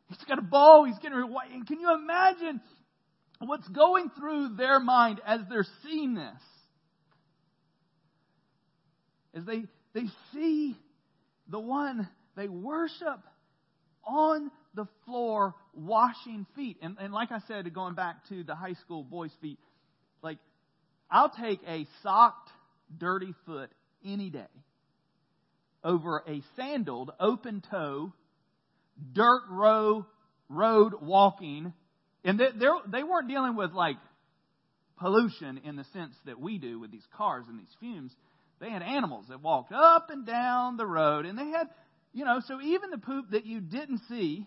He's 0.08 0.16
got 0.26 0.38
a 0.38 0.42
bow. 0.42 0.84
He's 0.84 0.98
getting. 1.00 1.18
And 1.52 1.66
can 1.66 1.80
you 1.80 1.94
imagine 1.94 2.62
what's 3.40 3.68
going 3.68 4.10
through 4.18 4.56
their 4.56 4.80
mind 4.80 5.20
as 5.26 5.40
they're 5.50 5.66
seeing 5.84 6.14
this? 6.14 6.42
As 9.34 9.44
they, 9.44 9.64
they 9.92 10.06
see 10.32 10.76
the 11.46 11.60
one 11.60 12.08
they 12.36 12.48
worship 12.48 13.20
on 14.08 14.50
the 14.74 14.86
floor 15.04 15.54
washing 15.74 16.46
feet. 16.56 16.78
And, 16.82 16.96
and 17.00 17.12
like 17.12 17.30
I 17.30 17.40
said, 17.46 17.72
going 17.74 17.94
back 17.94 18.26
to 18.30 18.42
the 18.42 18.54
high 18.54 18.74
school 18.84 19.04
boys' 19.04 19.30
feet, 19.40 19.58
like, 20.22 20.38
I'll 21.10 21.30
take 21.30 21.60
a 21.66 21.86
socked, 22.02 22.50
dirty 22.98 23.34
foot 23.46 23.70
any 24.04 24.30
day 24.30 24.46
over 25.84 26.22
a 26.26 26.42
sandaled, 26.56 27.12
open 27.20 27.62
toe, 27.70 28.12
dirt 29.12 29.42
row, 29.50 30.06
road 30.48 30.94
walking. 31.00 31.72
And 32.24 32.38
they, 32.38 32.48
they 32.88 33.02
weren't 33.02 33.28
dealing 33.28 33.56
with 33.56 33.72
like 33.72 33.96
pollution 34.98 35.60
in 35.64 35.76
the 35.76 35.84
sense 35.92 36.14
that 36.26 36.40
we 36.40 36.58
do 36.58 36.80
with 36.80 36.90
these 36.90 37.06
cars 37.16 37.44
and 37.48 37.58
these 37.58 37.74
fumes. 37.80 38.12
They 38.60 38.70
had 38.70 38.82
animals 38.82 39.26
that 39.28 39.40
walked 39.40 39.72
up 39.72 40.10
and 40.10 40.26
down 40.26 40.76
the 40.76 40.86
road, 40.86 41.26
and 41.26 41.38
they 41.38 41.46
had, 41.46 41.68
you 42.12 42.24
know, 42.24 42.40
so 42.46 42.60
even 42.60 42.90
the 42.90 42.98
poop 42.98 43.30
that 43.30 43.46
you 43.46 43.60
didn't 43.60 44.00
see 44.08 44.46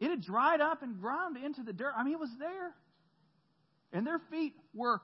it 0.00 0.10
had 0.10 0.22
dried 0.22 0.60
up 0.60 0.82
and 0.82 1.00
ground 1.00 1.36
into 1.36 1.62
the 1.62 1.72
dirt. 1.72 1.92
I 1.96 2.04
mean, 2.04 2.14
it 2.14 2.20
was 2.20 2.34
there. 2.38 2.74
And 3.92 4.06
their 4.06 4.20
feet 4.30 4.52
were 4.74 5.00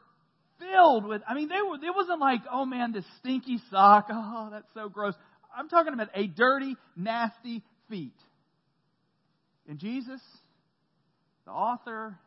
filled 0.59 1.07
with, 1.07 1.23
I 1.27 1.35
mean, 1.35 1.49
they 1.49 1.63
were, 1.63 1.77
it 1.77 1.95
wasn't 1.95 2.21
like, 2.21 2.41
oh 2.53 2.67
man, 2.67 2.93
this 2.93 3.05
stinky 3.19 3.59
sock. 3.71 4.09
Oh, 4.11 4.49
that's 4.51 4.69
so 4.75 4.89
gross. 4.89 5.15
I'm 5.57 5.69
talking 5.69 5.93
about 5.95 6.09
a 6.15 6.27
dirty, 6.27 6.77
nasty 6.97 7.63
feet. 7.89 8.17
And 9.69 9.79
Jesus, 9.79 10.21
the 11.45 11.53
author 11.53 12.19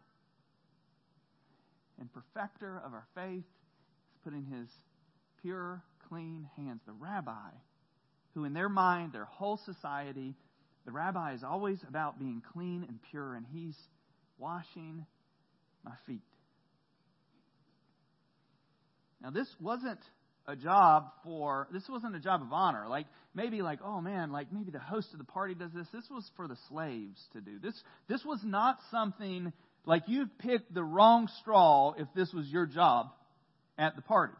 and 2.00 2.10
perfecter 2.12 2.82
of 2.84 2.94
our 2.94 3.06
faith, 3.14 3.44
is 3.44 4.20
putting 4.24 4.46
his 4.46 4.68
pure, 5.42 5.84
clean 6.10 6.50
hands, 6.56 6.82
the 6.86 6.94
rabbi, 6.94 7.50
who 8.34 8.46
in 8.46 8.54
their 8.54 8.70
mind, 8.70 9.14
their 9.14 9.26
whole 9.26 9.58
society, 9.66 10.36
the 10.86 10.92
rabbi 10.92 11.34
is 11.34 11.44
always 11.44 11.80
about 11.88 12.20
being 12.20 12.42
clean 12.54 12.86
and 12.88 13.00
pure, 13.10 13.36
and 13.36 13.46
he's 13.52 13.76
washing 14.38 15.06
my 15.84 15.94
feet. 16.06 16.22
Now, 19.22 19.30
this 19.30 19.48
wasn't 19.62 20.00
a 20.48 20.56
job 20.56 21.12
for, 21.24 21.68
this 21.72 21.88
wasn't 21.88 22.16
a 22.16 22.20
job 22.20 22.42
of 22.42 22.52
honor. 22.52 22.88
Like, 22.90 23.08
maybe 23.34 23.62
like, 23.62 23.80
oh 23.84 24.02
man, 24.02 24.32
like 24.32 24.52
maybe 24.52 24.72
the 24.72 24.80
host 24.80 25.08
of 25.14 25.20
the 25.20 25.26
party 25.26 25.56
does 25.56 25.72
this. 25.74 25.88
This 25.94 26.06
was 26.12 26.30
for 26.36 26.48
the 26.48 26.58
slaves 26.68 27.22
to 27.34 27.42
do. 27.42 27.60
This, 27.60 27.82
this 28.10 28.24
was 28.26 28.42
not 28.44 28.78
something 28.92 29.54
like 29.86 30.04
you 30.08 30.28
picked 30.40 30.74
the 30.74 30.84
wrong 30.84 31.30
straw 31.40 31.94
if 31.98 32.08
this 32.16 32.34
was 32.34 32.48
your 32.48 32.66
job 32.66 33.12
at 33.78 33.96
the 33.96 34.02
party. 34.02 34.34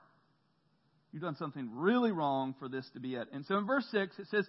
You've 1.14 1.22
done 1.22 1.36
something 1.38 1.70
really 1.74 2.12
wrong 2.12 2.56
for 2.58 2.68
this 2.68 2.90
to 2.96 3.00
be 3.00 3.16
it. 3.16 3.28
And 3.32 3.46
so 3.46 3.58
in 3.58 3.68
verse 3.68 3.86
6, 3.92 4.18
it 4.18 4.28
says, 4.32 4.48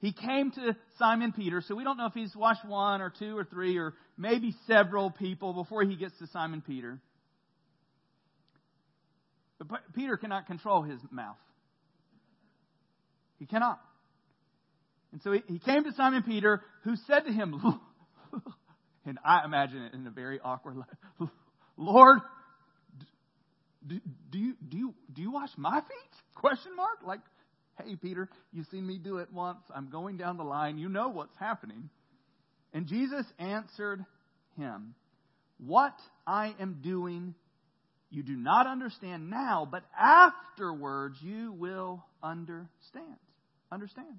he 0.00 0.12
came 0.12 0.50
to 0.52 0.76
Simon 0.98 1.32
Peter, 1.32 1.60
so 1.60 1.74
we 1.74 1.84
don't 1.84 1.98
know 1.98 2.06
if 2.06 2.14
he's 2.14 2.34
washed 2.34 2.64
one 2.64 3.02
or 3.02 3.12
two 3.16 3.36
or 3.36 3.44
three 3.44 3.78
or 3.78 3.94
maybe 4.16 4.54
several 4.66 5.10
people 5.10 5.52
before 5.52 5.82
he 5.82 5.96
gets 5.96 6.16
to 6.18 6.26
Simon 6.28 6.62
Peter. 6.66 6.98
But 9.58 9.80
Peter 9.94 10.16
cannot 10.16 10.46
control 10.46 10.82
his 10.82 11.00
mouth. 11.10 11.36
He 13.38 13.46
cannot. 13.46 13.80
And 15.12 15.20
so 15.22 15.32
he, 15.32 15.42
he 15.46 15.58
came 15.58 15.84
to 15.84 15.92
Simon 15.92 16.22
Peter, 16.22 16.62
who 16.84 16.94
said 17.06 17.20
to 17.26 17.32
him, 17.32 17.60
and 19.04 19.18
I 19.24 19.44
imagine 19.44 19.82
it 19.82 19.94
in 19.94 20.06
a 20.06 20.10
very 20.10 20.38
awkward 20.38 20.76
Lord, 21.76 22.20
do, 23.88 24.00
do, 24.30 24.38
you, 24.38 24.54
do, 24.68 24.76
you, 24.76 24.94
do 25.12 25.22
you 25.22 25.32
wash 25.32 25.50
my 25.56 25.80
feet? 25.80 26.22
Question 26.34 26.76
mark. 26.76 26.98
Like, 27.06 27.20
Hey, 27.84 27.94
Peter, 27.96 28.28
you've 28.52 28.66
seen 28.68 28.86
me 28.86 28.98
do 28.98 29.18
it 29.18 29.32
once. 29.32 29.60
I'm 29.74 29.88
going 29.88 30.16
down 30.16 30.36
the 30.36 30.44
line. 30.44 30.78
You 30.78 30.88
know 30.88 31.08
what's 31.08 31.36
happening. 31.38 31.90
And 32.72 32.86
Jesus 32.86 33.24
answered 33.38 34.04
him, 34.56 34.94
What 35.58 35.94
I 36.26 36.54
am 36.58 36.80
doing, 36.82 37.34
you 38.10 38.22
do 38.22 38.36
not 38.36 38.66
understand 38.66 39.30
now, 39.30 39.66
but 39.70 39.84
afterwards 39.98 41.18
you 41.22 41.52
will 41.52 42.04
understand. 42.22 43.16
Understand. 43.70 44.16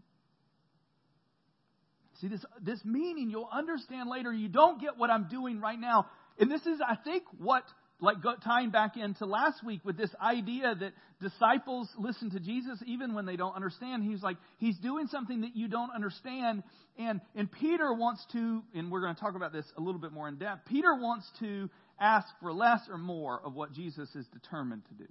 See, 2.22 2.28
this, 2.28 2.46
this 2.62 2.80
meaning 2.86 3.30
you'll 3.30 3.50
understand 3.52 4.10
later. 4.10 4.32
You 4.32 4.48
don't 4.48 4.80
get 4.80 4.98
what 4.98 5.10
I'm 5.10 5.28
doing 5.28 5.60
right 5.60 5.80
now. 5.80 6.08
And 6.38 6.50
this 6.50 6.62
is, 6.62 6.80
I 6.86 6.96
think, 6.96 7.24
what 7.38 7.64
like 8.02 8.18
tying 8.44 8.70
back 8.70 8.96
into 8.98 9.26
last 9.26 9.64
week 9.64 9.82
with 9.84 9.98
this 9.98 10.10
idea 10.22 10.74
that 10.74 10.94
disciples 11.22 11.90
listen 11.98 12.32
to 12.32 12.40
Jesus 12.40 12.82
even 12.86 13.14
when 13.14 13.26
they 13.26 13.36
don't 13.36 13.56
understand. 13.56 14.04
He's 14.04 14.24
like, 14.24 14.38
he's 14.58 14.78
doing 14.78 15.08
something 15.08 15.42
that 15.42 15.56
you 15.56 15.68
don't 15.68 15.92
understand. 15.94 16.64
And, 16.98 17.20
and 17.36 17.52
Peter 17.52 17.94
wants 17.94 18.26
to, 18.32 18.64
and 18.74 18.92
we're 18.92 19.02
going 19.02 19.16
to 19.16 19.20
talk 19.20 19.36
about 19.36 19.52
this 19.52 19.66
a 19.78 19.82
little 19.82 20.00
bit 20.00 20.14
more 20.14 20.28
in 20.28 20.38
depth, 20.38 20.68
Peter 20.68 20.96
wants 20.96 21.30
to 21.40 21.70
ask 22.00 22.28
for 22.42 22.54
less 22.54 22.80
or 22.90 22.98
more 22.98 23.42
of 23.44 23.54
what 23.54 23.74
Jesus 23.74 24.08
is 24.16 24.26
determined 24.28 24.84
to 24.88 24.94
do. 24.94 25.10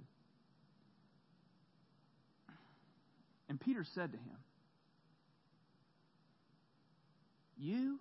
And 3.49 3.59
Peter 3.59 3.85
said 3.95 4.11
to 4.11 4.17
him, 4.17 4.37
You 7.57 7.99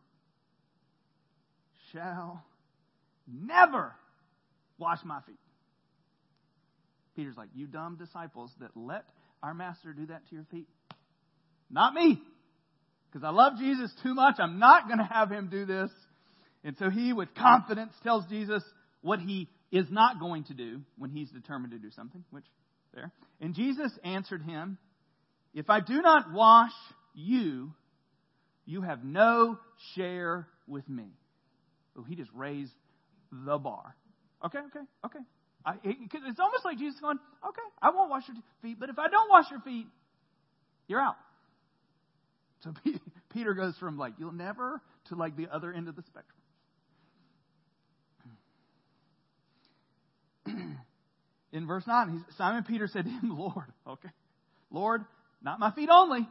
shall 1.93 2.45
never 3.27 3.95
Wash 4.79 4.99
my 5.05 5.21
feet. 5.27 5.39
Peter's 7.17 7.37
like, 7.37 7.49
You 7.55 7.67
dumb 7.67 7.97
disciples 7.97 8.51
that 8.61 8.71
let 8.77 9.05
our 9.43 9.55
master 9.55 9.93
do 9.93 10.07
that 10.07 10.29
to 10.29 10.35
your 10.35 10.45
feet? 10.51 10.69
Not 11.71 11.95
me. 11.95 12.21
Because 13.11 13.25
I 13.25 13.31
love 13.31 13.55
Jesus 13.59 13.91
too 14.03 14.15
much. 14.15 14.37
I'm 14.39 14.59
not 14.59 14.87
going 14.87 14.99
to 14.99 15.05
have 15.05 15.31
him 15.31 15.49
do 15.51 15.65
this. 15.65 15.91
And 16.63 16.77
so 16.79 16.91
he, 16.91 17.13
with 17.13 17.35
confidence, 17.35 17.93
tells 18.03 18.27
Jesus 18.27 18.63
what 19.01 19.21
he 19.21 19.49
is 19.71 19.87
not 19.91 20.21
going 20.21 20.45
to 20.45 20.55
do 20.55 20.83
when 20.97 21.11
he's 21.11 21.31
determined 21.31 21.73
to 21.73 21.79
do 21.79 21.91
something, 21.91 22.25
which, 22.31 22.45
there. 22.95 23.13
And 23.41 23.55
Jesus 23.55 23.93
answered 24.05 24.43
him, 24.43 24.79
If 25.55 25.71
I 25.71 25.81
do 25.81 26.03
not 26.03 26.33
wash 26.33 26.73
you, 27.15 27.73
you 28.67 28.83
have 28.83 29.05
no 29.05 29.59
share 29.95 30.47
with 30.67 30.89
me. 30.89 31.07
Oh, 31.97 32.05
he 32.05 32.17
just 32.17 32.31
raised 32.35 32.73
the 33.33 33.59
bar. 33.59 33.97
Okay, 34.45 34.59
okay, 34.59 34.85
okay. 35.05 35.19
I, 35.65 35.75
it, 35.85 35.97
it's 36.13 36.41
almost 36.41 36.65
like 36.65 36.79
Jesus 36.79 37.01
going, 37.01 37.19
okay, 37.47 37.63
I 37.83 37.91
won't 37.91 38.11
wash 38.11 38.23
your 38.29 38.37
feet, 38.63 38.79
but 38.79 38.89
if 38.89 38.99
I 38.99 39.09
don't 39.09 39.29
wash 39.29 39.51
your 39.51 39.61
feet, 39.61 39.87
you're 40.87 41.01
out. 41.01 41.17
So 42.63 42.73
Peter 43.33 43.55
goes 43.55 43.77
from 43.79 43.99
like, 43.99 44.15
you'll 44.19 44.33
never 44.33 44.81
to 45.09 45.15
like 45.15 45.37
the 45.37 45.49
other 45.53 45.73
end 45.73 45.89
of 45.89 45.97
the 45.97 46.03
spectrum. 46.03 46.37
In 51.53 51.67
verse 51.67 51.85
9, 51.87 52.25
Simon 52.37 52.65
Peter 52.65 52.89
said 52.89 53.05
to 53.05 53.11
him, 53.11 53.37
Lord, 53.39 53.67
okay, 53.87 54.11
Lord, 54.71 55.05
not 55.43 55.59
my 55.59 55.73
feet 55.73 55.89
only, 55.91 56.27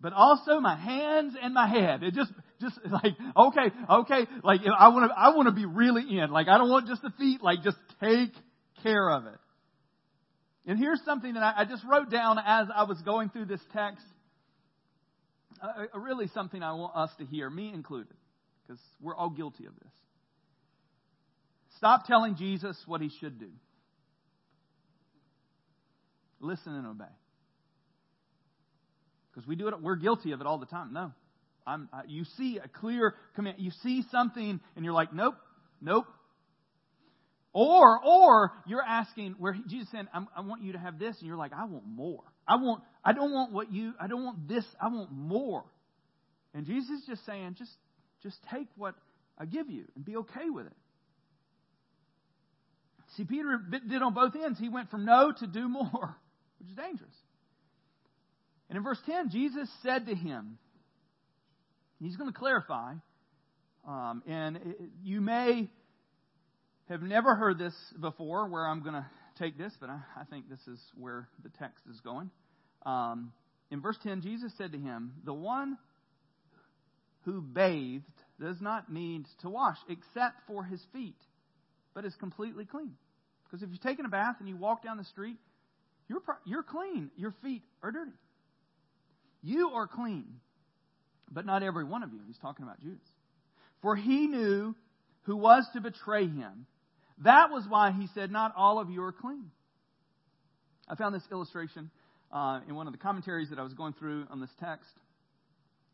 but 0.00 0.12
also 0.12 0.60
my 0.60 0.76
hands 0.76 1.34
and 1.40 1.54
my 1.54 1.68
head. 1.68 2.02
It 2.02 2.14
just, 2.14 2.32
just 2.60 2.78
like, 2.90 3.14
okay, 3.36 3.70
okay, 3.90 4.26
like 4.42 4.60
I 4.66 4.88
want 4.88 5.10
to, 5.10 5.18
I 5.18 5.34
want 5.34 5.46
to 5.48 5.52
be 5.52 5.64
really 5.64 6.18
in. 6.18 6.30
Like 6.30 6.48
I 6.48 6.58
don't 6.58 6.70
want 6.70 6.86
just 6.86 7.02
the 7.02 7.12
feet, 7.18 7.42
like 7.42 7.62
just 7.62 7.78
take 8.00 8.32
care 8.82 9.10
of 9.10 9.26
it. 9.26 9.38
And 10.66 10.78
here's 10.78 11.00
something 11.04 11.34
that 11.34 11.42
I, 11.42 11.62
I 11.62 11.64
just 11.64 11.84
wrote 11.84 12.10
down 12.10 12.38
as 12.44 12.66
I 12.74 12.84
was 12.84 13.00
going 13.02 13.30
through 13.30 13.46
this 13.46 13.60
text. 13.72 14.04
Uh, 15.62 15.84
uh 15.94 15.98
really 15.98 16.28
something 16.34 16.62
I 16.62 16.72
want 16.72 16.96
us 16.96 17.10
to 17.18 17.24
hear, 17.24 17.48
me 17.48 17.72
included, 17.72 18.16
because 18.66 18.80
we're 19.00 19.16
all 19.16 19.30
guilty 19.30 19.66
of 19.66 19.74
this. 19.74 19.92
Stop 21.78 22.06
telling 22.06 22.36
Jesus 22.36 22.76
what 22.86 23.00
he 23.00 23.10
should 23.20 23.38
do. 23.38 23.48
Listen 26.40 26.74
and 26.74 26.86
obey. 26.86 27.04
Because 29.36 29.46
we 29.46 29.54
do 29.54 29.68
it, 29.68 29.82
we're 29.82 29.96
guilty 29.96 30.32
of 30.32 30.40
it 30.40 30.46
all 30.46 30.56
the 30.56 30.64
time. 30.64 30.94
No. 30.94 31.12
I'm, 31.66 31.90
uh, 31.92 32.00
you 32.06 32.24
see 32.38 32.58
a 32.62 32.68
clear 32.68 33.14
command. 33.34 33.56
You 33.58 33.70
see 33.82 34.02
something 34.10 34.60
and 34.74 34.84
you're 34.84 34.94
like, 34.94 35.12
nope, 35.12 35.34
nope. 35.82 36.06
Or, 37.52 38.00
or 38.02 38.52
you're 38.66 38.82
asking 38.82 39.34
where 39.38 39.54
Jesus 39.66 39.88
said, 39.90 40.08
I 40.14 40.40
want 40.40 40.62
you 40.62 40.72
to 40.72 40.78
have 40.78 40.98
this, 40.98 41.16
and 41.18 41.26
you're 41.26 41.38
like, 41.38 41.52
I 41.54 41.64
want 41.64 41.86
more. 41.86 42.22
I 42.46 42.56
want, 42.56 42.82
I 43.04 43.12
don't 43.12 43.32
want 43.32 43.52
what 43.52 43.72
you, 43.72 43.94
I 44.00 44.06
don't 44.06 44.24
want 44.24 44.46
this, 44.46 44.64
I 44.80 44.88
want 44.88 45.10
more. 45.10 45.64
And 46.54 46.66
Jesus 46.66 47.00
is 47.00 47.06
just 47.06 47.24
saying, 47.26 47.56
just, 47.58 47.72
just 48.22 48.36
take 48.52 48.68
what 48.76 48.94
I 49.38 49.46
give 49.46 49.70
you 49.70 49.84
and 49.96 50.04
be 50.04 50.16
okay 50.16 50.50
with 50.50 50.66
it. 50.66 50.76
See, 53.16 53.24
Peter 53.24 53.58
did 53.88 54.02
on 54.02 54.12
both 54.12 54.34
ends. 54.36 54.58
He 54.58 54.68
went 54.68 54.90
from 54.90 55.04
no 55.04 55.32
to 55.32 55.46
do 55.46 55.68
more, 55.68 56.16
which 56.58 56.68
is 56.68 56.76
dangerous. 56.76 57.14
And 58.68 58.76
in 58.76 58.82
verse 58.82 58.98
10, 59.06 59.30
Jesus 59.30 59.68
said 59.82 60.06
to 60.06 60.14
him, 60.14 60.58
He's 62.00 62.16
going 62.16 62.30
to 62.30 62.38
clarify, 62.38 62.92
um, 63.86 64.22
and 64.26 64.56
it, 64.56 64.80
you 65.02 65.20
may 65.20 65.68
have 66.88 67.00
never 67.00 67.34
heard 67.34 67.58
this 67.58 67.74
before, 67.98 68.48
where 68.48 68.66
I'm 68.66 68.82
going 68.82 68.94
to 68.94 69.06
take 69.38 69.56
this, 69.56 69.72
but 69.80 69.88
I, 69.88 70.00
I, 70.20 70.24
think 70.24 70.48
this 70.48 70.60
is 70.66 70.78
where 70.94 71.28
the 71.42 71.48
text 71.58 71.84
is 71.90 71.98
going. 72.00 72.30
Um, 72.84 73.32
in 73.70 73.80
verse 73.80 73.96
10, 74.02 74.20
Jesus 74.20 74.52
said 74.58 74.72
to 74.72 74.78
him, 74.78 75.14
The 75.24 75.32
one 75.32 75.78
who 77.24 77.40
bathed 77.40 78.04
does 78.40 78.60
not 78.60 78.92
need 78.92 79.26
to 79.40 79.48
wash 79.48 79.78
except 79.88 80.36
for 80.46 80.64
his 80.64 80.80
feet, 80.92 81.16
but 81.94 82.04
is 82.04 82.14
completely 82.16 82.66
clean. 82.66 82.92
Because 83.44 83.62
if 83.62 83.70
you've 83.70 83.80
taken 83.80 84.04
a 84.04 84.10
bath 84.10 84.36
and 84.38 84.48
you 84.48 84.56
walk 84.56 84.84
down 84.84 84.96
the 84.96 85.04
street, 85.04 85.36
you're, 86.08 86.22
you're 86.44 86.62
clean. 86.62 87.10
Your 87.16 87.34
feet 87.42 87.62
are 87.82 87.90
dirty. 87.90 88.12
You 89.46 89.70
are 89.74 89.86
clean, 89.86 90.24
but 91.30 91.46
not 91.46 91.62
every 91.62 91.84
one 91.84 92.02
of 92.02 92.12
you. 92.12 92.18
He's 92.26 92.38
talking 92.38 92.64
about 92.64 92.80
Judas. 92.80 93.06
For 93.80 93.94
he 93.94 94.26
knew 94.26 94.74
who 95.22 95.36
was 95.36 95.64
to 95.72 95.80
betray 95.80 96.26
him. 96.26 96.66
That 97.22 97.52
was 97.52 97.64
why 97.68 97.92
he 97.92 98.08
said, 98.12 98.32
Not 98.32 98.54
all 98.56 98.80
of 98.80 98.90
you 98.90 99.04
are 99.04 99.12
clean. 99.12 99.52
I 100.88 100.96
found 100.96 101.14
this 101.14 101.22
illustration 101.30 101.92
uh, 102.32 102.58
in 102.68 102.74
one 102.74 102.88
of 102.88 102.92
the 102.92 102.98
commentaries 102.98 103.50
that 103.50 103.60
I 103.60 103.62
was 103.62 103.72
going 103.72 103.92
through 103.92 104.26
on 104.30 104.40
this 104.40 104.50
text. 104.58 104.90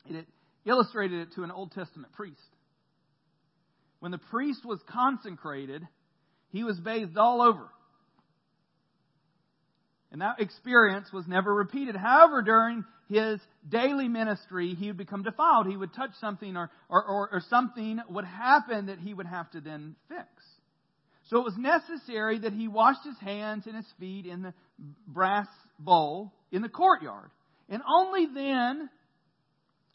It 0.08 0.26
illustrated 0.64 1.20
it 1.20 1.34
to 1.34 1.42
an 1.42 1.50
Old 1.50 1.72
Testament 1.72 2.14
priest. 2.14 2.40
When 4.00 4.12
the 4.12 4.18
priest 4.18 4.64
was 4.64 4.80
consecrated, 4.88 5.86
he 6.52 6.64
was 6.64 6.80
bathed 6.80 7.18
all 7.18 7.42
over. 7.42 7.68
And 10.10 10.22
that 10.22 10.40
experience 10.40 11.12
was 11.12 11.26
never 11.26 11.54
repeated. 11.54 11.96
However, 11.96 12.40
during 12.40 12.84
his 13.12 13.40
daily 13.68 14.08
ministry, 14.08 14.74
he 14.74 14.88
would 14.88 14.96
become 14.96 15.22
defiled. 15.22 15.66
He 15.66 15.76
would 15.76 15.94
touch 15.94 16.10
something 16.20 16.56
or, 16.56 16.70
or, 16.88 17.04
or, 17.04 17.28
or, 17.32 17.42
something 17.48 18.00
would 18.08 18.24
happen 18.24 18.86
that 18.86 18.98
he 18.98 19.14
would 19.14 19.26
have 19.26 19.50
to 19.52 19.60
then 19.60 19.94
fix. 20.08 20.26
So 21.28 21.38
it 21.38 21.44
was 21.44 21.56
necessary 21.56 22.40
that 22.40 22.52
he 22.52 22.68
washed 22.68 23.04
his 23.04 23.18
hands 23.18 23.66
and 23.66 23.76
his 23.76 23.86
feet 24.00 24.26
in 24.26 24.42
the 24.42 24.54
brass 25.06 25.48
bowl 25.78 26.32
in 26.50 26.62
the 26.62 26.68
courtyard. 26.68 27.30
And 27.68 27.82
only 27.88 28.26
then 28.26 28.90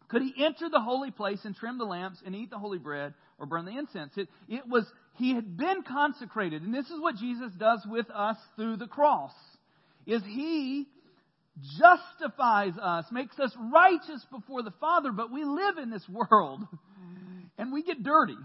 could 0.08 0.22
he 0.22 0.34
enter 0.44 0.70
the 0.70 0.80
holy 0.80 1.12
place 1.12 1.40
and 1.44 1.56
trim 1.56 1.78
the 1.78 1.86
lamps 1.86 2.20
and 2.26 2.34
eat 2.34 2.50
the 2.50 2.58
holy 2.58 2.80
bread 2.80 3.14
or 3.38 3.46
burn 3.46 3.66
the 3.66 3.78
incense. 3.78 4.14
It, 4.16 4.30
it 4.48 4.64
was, 4.68 4.86
he 5.16 5.36
had 5.36 5.58
been 5.58 5.84
consecrated. 5.84 6.64
And 6.64 6.74
this 6.74 6.86
is 6.86 7.00
what 7.00 7.18
Jesus 7.18 7.52
does 7.58 7.86
with 7.88 8.10
us 8.10 8.38
through 8.56 8.78
the 8.78 8.88
cross. 8.88 9.34
Is 10.06 10.24
he 10.24 10.88
justifies 11.78 12.74
us, 12.82 13.06
makes 13.12 13.40
us 13.40 13.52
righteous 13.74 14.26
before 14.32 14.64
the 14.64 14.74
Father, 14.80 15.12
but 15.12 15.32
we 15.32 15.44
live 15.44 15.78
in 15.82 15.90
this 15.90 16.08
world 16.10 16.62
mm-hmm. 16.62 17.40
and 17.58 17.74
we 17.74 17.84
get 17.84 18.04
dirty. 18.04 18.38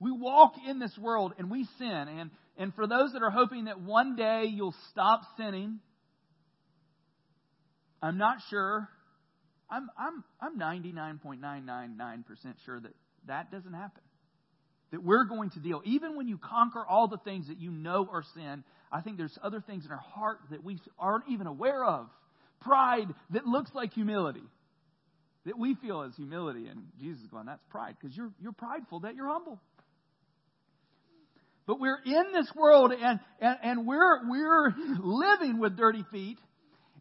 We 0.00 0.12
walk 0.12 0.54
in 0.66 0.78
this 0.78 0.96
world 0.98 1.34
and 1.38 1.50
we 1.50 1.66
sin. 1.78 1.88
And, 1.88 2.30
and 2.56 2.74
for 2.74 2.86
those 2.86 3.12
that 3.12 3.22
are 3.22 3.30
hoping 3.30 3.64
that 3.66 3.80
one 3.80 4.16
day 4.16 4.44
you'll 4.46 4.74
stop 4.90 5.22
sinning, 5.36 5.80
I'm 8.02 8.18
not 8.18 8.38
sure. 8.50 8.88
I'm, 9.70 9.88
I'm, 9.98 10.24
I'm 10.40 10.58
99.999% 10.58 12.24
sure 12.64 12.80
that 12.80 12.92
that 13.26 13.50
doesn't 13.50 13.72
happen. 13.72 14.02
That 14.92 15.02
we're 15.02 15.24
going 15.24 15.50
to 15.50 15.60
deal. 15.60 15.80
Even 15.84 16.16
when 16.16 16.28
you 16.28 16.38
conquer 16.38 16.84
all 16.86 17.08
the 17.08 17.18
things 17.18 17.48
that 17.48 17.58
you 17.58 17.70
know 17.70 18.06
are 18.12 18.22
sin, 18.34 18.62
I 18.92 19.00
think 19.00 19.16
there's 19.16 19.36
other 19.42 19.60
things 19.60 19.84
in 19.86 19.90
our 19.90 19.96
heart 20.14 20.38
that 20.50 20.62
we 20.62 20.78
aren't 20.98 21.28
even 21.28 21.46
aware 21.46 21.84
of. 21.84 22.08
Pride 22.60 23.08
that 23.30 23.46
looks 23.46 23.70
like 23.74 23.92
humility. 23.92 24.42
That 25.46 25.58
we 25.58 25.74
feel 25.74 26.02
as 26.02 26.14
humility. 26.16 26.68
And 26.68 26.84
Jesus 27.00 27.22
is 27.22 27.28
going, 27.28 27.46
that's 27.46 27.62
pride. 27.70 27.96
Because 28.00 28.16
you're, 28.16 28.30
you're 28.40 28.52
prideful 28.52 29.00
that 29.00 29.14
you're 29.14 29.28
humble. 29.28 29.60
But 31.66 31.80
we're 31.80 32.00
in 32.04 32.32
this 32.32 32.50
world 32.54 32.92
and, 32.92 33.20
and, 33.40 33.58
and 33.62 33.86
we're, 33.86 34.28
we're 34.28 34.74
living 35.02 35.58
with 35.58 35.76
dirty 35.76 36.04
feet. 36.10 36.38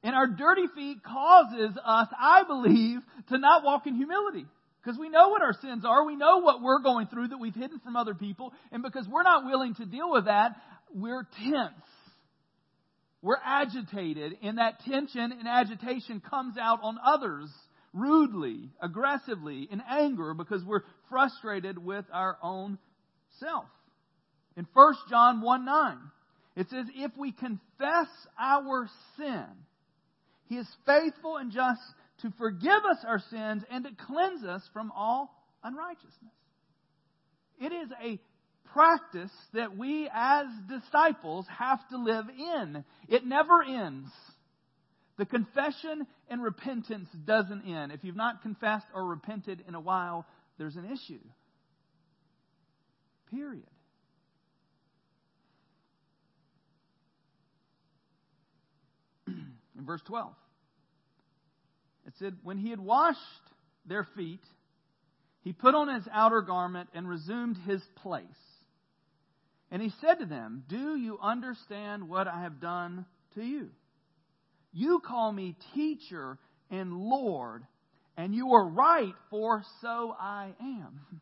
And 0.04 0.16
our 0.16 0.28
dirty 0.28 0.68
feet 0.76 1.02
causes 1.04 1.78
us, 1.84 2.08
I 2.20 2.44
believe, 2.44 3.00
to 3.30 3.38
not 3.38 3.64
walk 3.64 3.88
in 3.88 3.96
humility. 3.96 4.46
Because 4.84 5.00
we 5.00 5.08
know 5.08 5.30
what 5.30 5.42
our 5.42 5.54
sins 5.62 5.86
are. 5.86 6.06
We 6.06 6.18
know 6.18 6.40
what 6.40 6.62
we're 6.62 6.82
going 6.82 7.08
through 7.08 7.30
that 7.30 7.38
we've 7.38 7.56
hidden 7.56 7.80
from 7.80 7.96
other 7.96 8.14
people. 8.14 8.54
And 8.72 8.84
because 8.84 9.08
we're 9.08 9.24
not 9.24 9.46
willing 9.46 9.76
to 9.76 9.86
deal 9.86 10.12
with 10.12 10.26
that, 10.26 10.58
we're 10.94 11.26
tense. 11.42 11.74
We're 13.24 13.40
agitated. 13.44 14.38
And 14.44 14.60
that 14.60 14.82
tension 14.82 15.32
and 15.32 15.48
agitation 15.48 16.22
comes 16.30 16.58
out 16.58 16.80
on 16.84 17.00
others 17.04 17.50
rudely, 17.94 18.70
aggressively, 18.82 19.68
in 19.72 19.82
anger 19.90 20.34
because 20.34 20.62
we're 20.64 20.84
frustrated 21.10 21.78
with 21.78 22.06
our 22.12 22.38
own 22.44 22.78
self. 23.40 23.66
In 24.58 24.68
1 24.74 24.94
John 25.10 25.42
1 25.42 25.66
9, 25.66 25.98
it 26.58 26.70
says, 26.70 26.86
If 26.96 27.12
we 27.18 27.32
confess 27.32 28.10
our 28.38 28.90
sin, 29.18 29.46
He 30.50 30.58
is 30.58 30.68
faithful 30.86 31.38
and 31.38 31.52
just 31.52 31.82
to 32.22 32.34
forgive 32.38 32.84
us 32.92 32.98
our 33.08 33.20
sins 33.32 33.64
and 33.72 33.86
to 33.86 33.92
cleanse 34.06 34.44
us 34.44 34.62
from 34.74 34.92
all 34.92 35.34
unrighteousness. 35.64 36.12
It 37.60 37.72
is 37.72 37.90
a 38.04 38.20
practice 38.74 39.32
that 39.54 39.78
we 39.78 40.10
as 40.14 40.48
disciples 40.68 41.46
have 41.58 41.88
to 41.90 41.98
live 41.98 42.26
in. 42.30 42.84
It 43.08 43.26
never 43.26 43.64
ends. 43.64 44.10
The 45.18 45.26
confession 45.26 46.08
and 46.30 46.42
repentance 46.42 47.08
doesn't 47.26 47.68
end. 47.68 47.92
If 47.92 48.04
you've 48.04 48.16
not 48.16 48.42
confessed 48.42 48.88
or 48.94 49.06
repented 49.06 49.64
in 49.68 49.76
a 49.76 49.80
while, 49.80 50.26
there's 50.58 50.76
an 50.76 50.86
issue. 50.86 51.20
Period. 53.30 53.64
in 59.28 59.86
verse 59.86 60.02
12. 60.08 60.34
It 62.08 62.14
said, 62.18 62.36
When 62.44 62.58
he 62.58 62.72
had 62.72 62.80
washed 62.80 63.20
their 63.86 64.08
feet, 64.16 64.42
he 65.42 65.54
put 65.54 65.76
on 65.76 65.94
his 65.94 66.08
outer 66.12 66.42
garment 66.42 66.90
and 66.94 67.08
resumed 67.08 67.58
his 67.68 67.82
place. 67.98 68.26
And 69.74 69.82
he 69.82 69.92
said 70.02 70.20
to 70.20 70.28
them, 70.28 70.64
Do 70.70 70.96
you 70.96 71.18
understand 71.20 72.08
what 72.08 72.28
I 72.28 72.44
have 72.44 72.62
done 72.62 73.08
to 73.34 73.44
you? 73.44 73.70
You 74.72 75.00
call 75.00 75.32
me 75.32 75.56
teacher 75.74 76.38
and 76.70 76.94
Lord, 76.94 77.64
and 78.16 78.36
you 78.36 78.54
are 78.54 78.68
right, 78.68 79.16
for 79.32 79.64
so 79.82 80.16
I 80.18 80.54
am. 80.62 81.02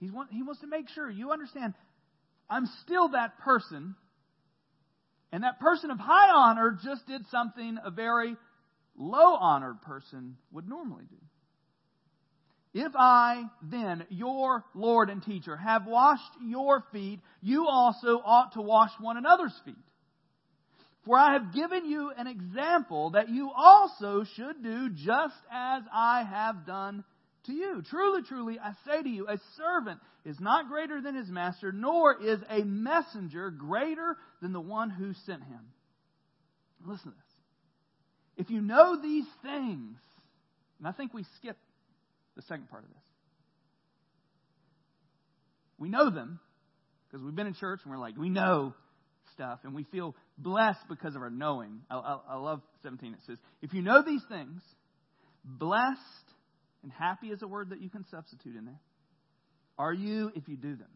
He 0.00 0.10
wants 0.10 0.60
to 0.62 0.66
make 0.66 0.88
sure 0.88 1.08
you 1.08 1.30
understand 1.30 1.74
I'm 2.50 2.66
still 2.82 3.10
that 3.10 3.38
person 3.38 3.94
and 5.30 5.44
that 5.44 5.60
person 5.60 5.92
of 5.92 5.98
high 6.00 6.28
honor 6.28 6.76
just 6.82 7.06
did 7.06 7.24
something 7.30 7.78
a 7.84 7.92
very 7.92 8.36
low 8.96 9.36
honored 9.36 9.80
person 9.82 10.36
would 10.50 10.68
normally 10.68 11.04
do. 11.08 11.16
If 12.74 12.92
I, 12.96 13.44
then, 13.62 14.06
your 14.08 14.64
Lord 14.74 15.10
and 15.10 15.22
teacher, 15.22 15.56
have 15.56 15.86
washed 15.86 16.32
your 16.42 16.82
feet, 16.92 17.20
you 17.42 17.66
also 17.68 18.20
ought 18.24 18.52
to 18.54 18.62
wash 18.62 18.90
one 18.98 19.18
another's 19.18 19.58
feet. 19.64 19.74
For 21.04 21.18
I 21.18 21.34
have 21.34 21.52
given 21.52 21.84
you 21.84 22.12
an 22.16 22.26
example 22.26 23.10
that 23.10 23.28
you 23.28 23.50
also 23.54 24.24
should 24.36 24.62
do 24.62 24.88
just 24.90 25.34
as 25.52 25.82
I 25.92 26.22
have 26.22 26.64
done 26.64 27.04
to 27.46 27.52
you. 27.52 27.82
Truly, 27.90 28.22
truly, 28.22 28.58
I 28.58 28.72
say 28.86 29.02
to 29.02 29.08
you, 29.08 29.26
a 29.28 29.38
servant 29.58 30.00
is 30.24 30.38
not 30.40 30.68
greater 30.68 31.00
than 31.02 31.16
his 31.16 31.28
master, 31.28 31.72
nor 31.72 32.22
is 32.22 32.38
a 32.48 32.62
messenger 32.62 33.50
greater 33.50 34.16
than 34.40 34.52
the 34.52 34.60
one 34.60 34.90
who 34.90 35.12
sent 35.26 35.42
him. 35.42 35.60
Listen 36.86 37.10
to 37.10 37.16
this. 37.16 38.46
If 38.46 38.50
you 38.50 38.60
know 38.60 39.00
these 39.00 39.26
things, 39.42 39.98
and 40.78 40.86
I 40.86 40.92
think 40.92 41.12
we 41.12 41.24
skip 41.36 41.56
the 42.36 42.42
second 42.42 42.68
part 42.68 42.84
of 42.84 42.90
this. 42.90 43.02
We 45.78 45.88
know 45.88 46.10
them, 46.10 46.38
Because 47.08 47.24
we've 47.24 47.34
been 47.34 47.46
in 47.46 47.54
church 47.54 47.80
and 47.82 47.90
we're 47.90 47.98
like, 47.98 48.16
we 48.16 48.28
know 48.30 48.74
stuff 49.32 49.60
and 49.64 49.74
we 49.74 49.84
feel 49.84 50.14
blessed 50.38 50.86
because 50.88 51.16
of 51.16 51.22
our 51.22 51.30
knowing. 51.30 51.80
I, 51.90 51.96
I, 51.96 52.18
I 52.30 52.36
love 52.36 52.60
17. 52.82 53.14
It 53.14 53.20
says, 53.26 53.38
if 53.60 53.74
you 53.74 53.82
know 53.82 54.02
these 54.02 54.22
things, 54.28 54.62
blessed 55.44 55.98
and 56.82 56.92
happy 56.92 57.28
is 57.28 57.42
a 57.42 57.48
word 57.48 57.70
that 57.70 57.80
you 57.80 57.90
can 57.90 58.04
substitute 58.10 58.56
in 58.56 58.64
there. 58.64 58.80
Are 59.78 59.92
you 59.92 60.30
if 60.34 60.48
you 60.48 60.56
do 60.56 60.76
them? 60.76 60.88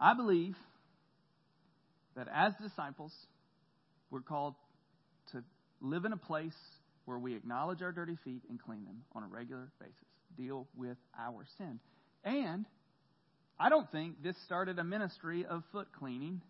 I 0.00 0.14
believe 0.14 0.56
that 2.20 2.28
as 2.34 2.52
disciples, 2.62 3.14
we're 4.10 4.20
called 4.20 4.54
to 5.32 5.42
live 5.80 6.04
in 6.04 6.12
a 6.12 6.18
place 6.18 6.52
where 7.06 7.18
we 7.18 7.34
acknowledge 7.34 7.80
our 7.80 7.92
dirty 7.92 8.18
feet 8.24 8.42
and 8.50 8.60
clean 8.62 8.84
them 8.84 9.02
on 9.14 9.22
a 9.22 9.26
regular 9.26 9.70
basis, 9.80 9.94
deal 10.36 10.68
with 10.76 10.98
our 11.18 11.46
sin. 11.56 11.80
And 12.22 12.66
I 13.58 13.70
don't 13.70 13.90
think 13.90 14.22
this 14.22 14.36
started 14.44 14.78
a 14.78 14.84
ministry 14.84 15.46
of 15.46 15.62
foot 15.72 15.88
cleaning. 15.98 16.42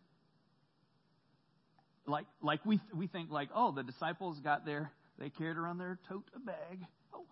Like, 2.05 2.27
like 2.43 2.67
we, 2.67 2.81
we 2.93 3.07
think 3.07 3.31
like, 3.31 3.51
oh, 3.55 3.71
the 3.71 3.85
disciples 3.85 4.41
got 4.43 4.67
there, 4.67 4.91
they 5.21 5.31
carried 5.31 5.57
around 5.57 5.79
their 5.79 6.01
tote 6.09 6.29
a 6.35 6.41
bag. 6.41 6.81
Oh, 7.15 7.27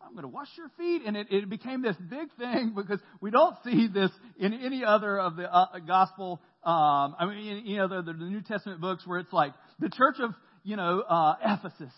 I'm 0.00 0.12
going 0.12 0.22
to 0.22 0.28
wash 0.28 0.48
your 0.56 0.70
feet. 0.78 1.02
And 1.04 1.14
it, 1.14 1.26
it 1.30 1.50
became 1.50 1.82
this 1.82 1.96
big 1.96 2.28
thing 2.38 2.72
because 2.74 3.00
we 3.20 3.30
don't 3.30 3.56
see 3.64 3.86
this 3.92 4.10
in 4.38 4.54
any 4.54 4.82
other 4.82 5.18
of 5.18 5.36
the 5.36 5.52
uh, 5.52 5.78
gospel, 5.86 6.40
um, 6.64 7.16
I 7.18 7.26
mean, 7.26 7.66
you 7.66 7.76
know, 7.76 7.88
the, 7.88 8.02
the 8.02 8.12
New 8.12 8.42
Testament 8.42 8.80
books 8.80 9.06
where 9.06 9.18
it's 9.18 9.32
like 9.32 9.52
the 9.78 9.88
church 9.88 10.16
of, 10.20 10.34
you 10.64 10.76
know, 10.76 11.00
uh, 11.00 11.34
Ephesus 11.44 11.92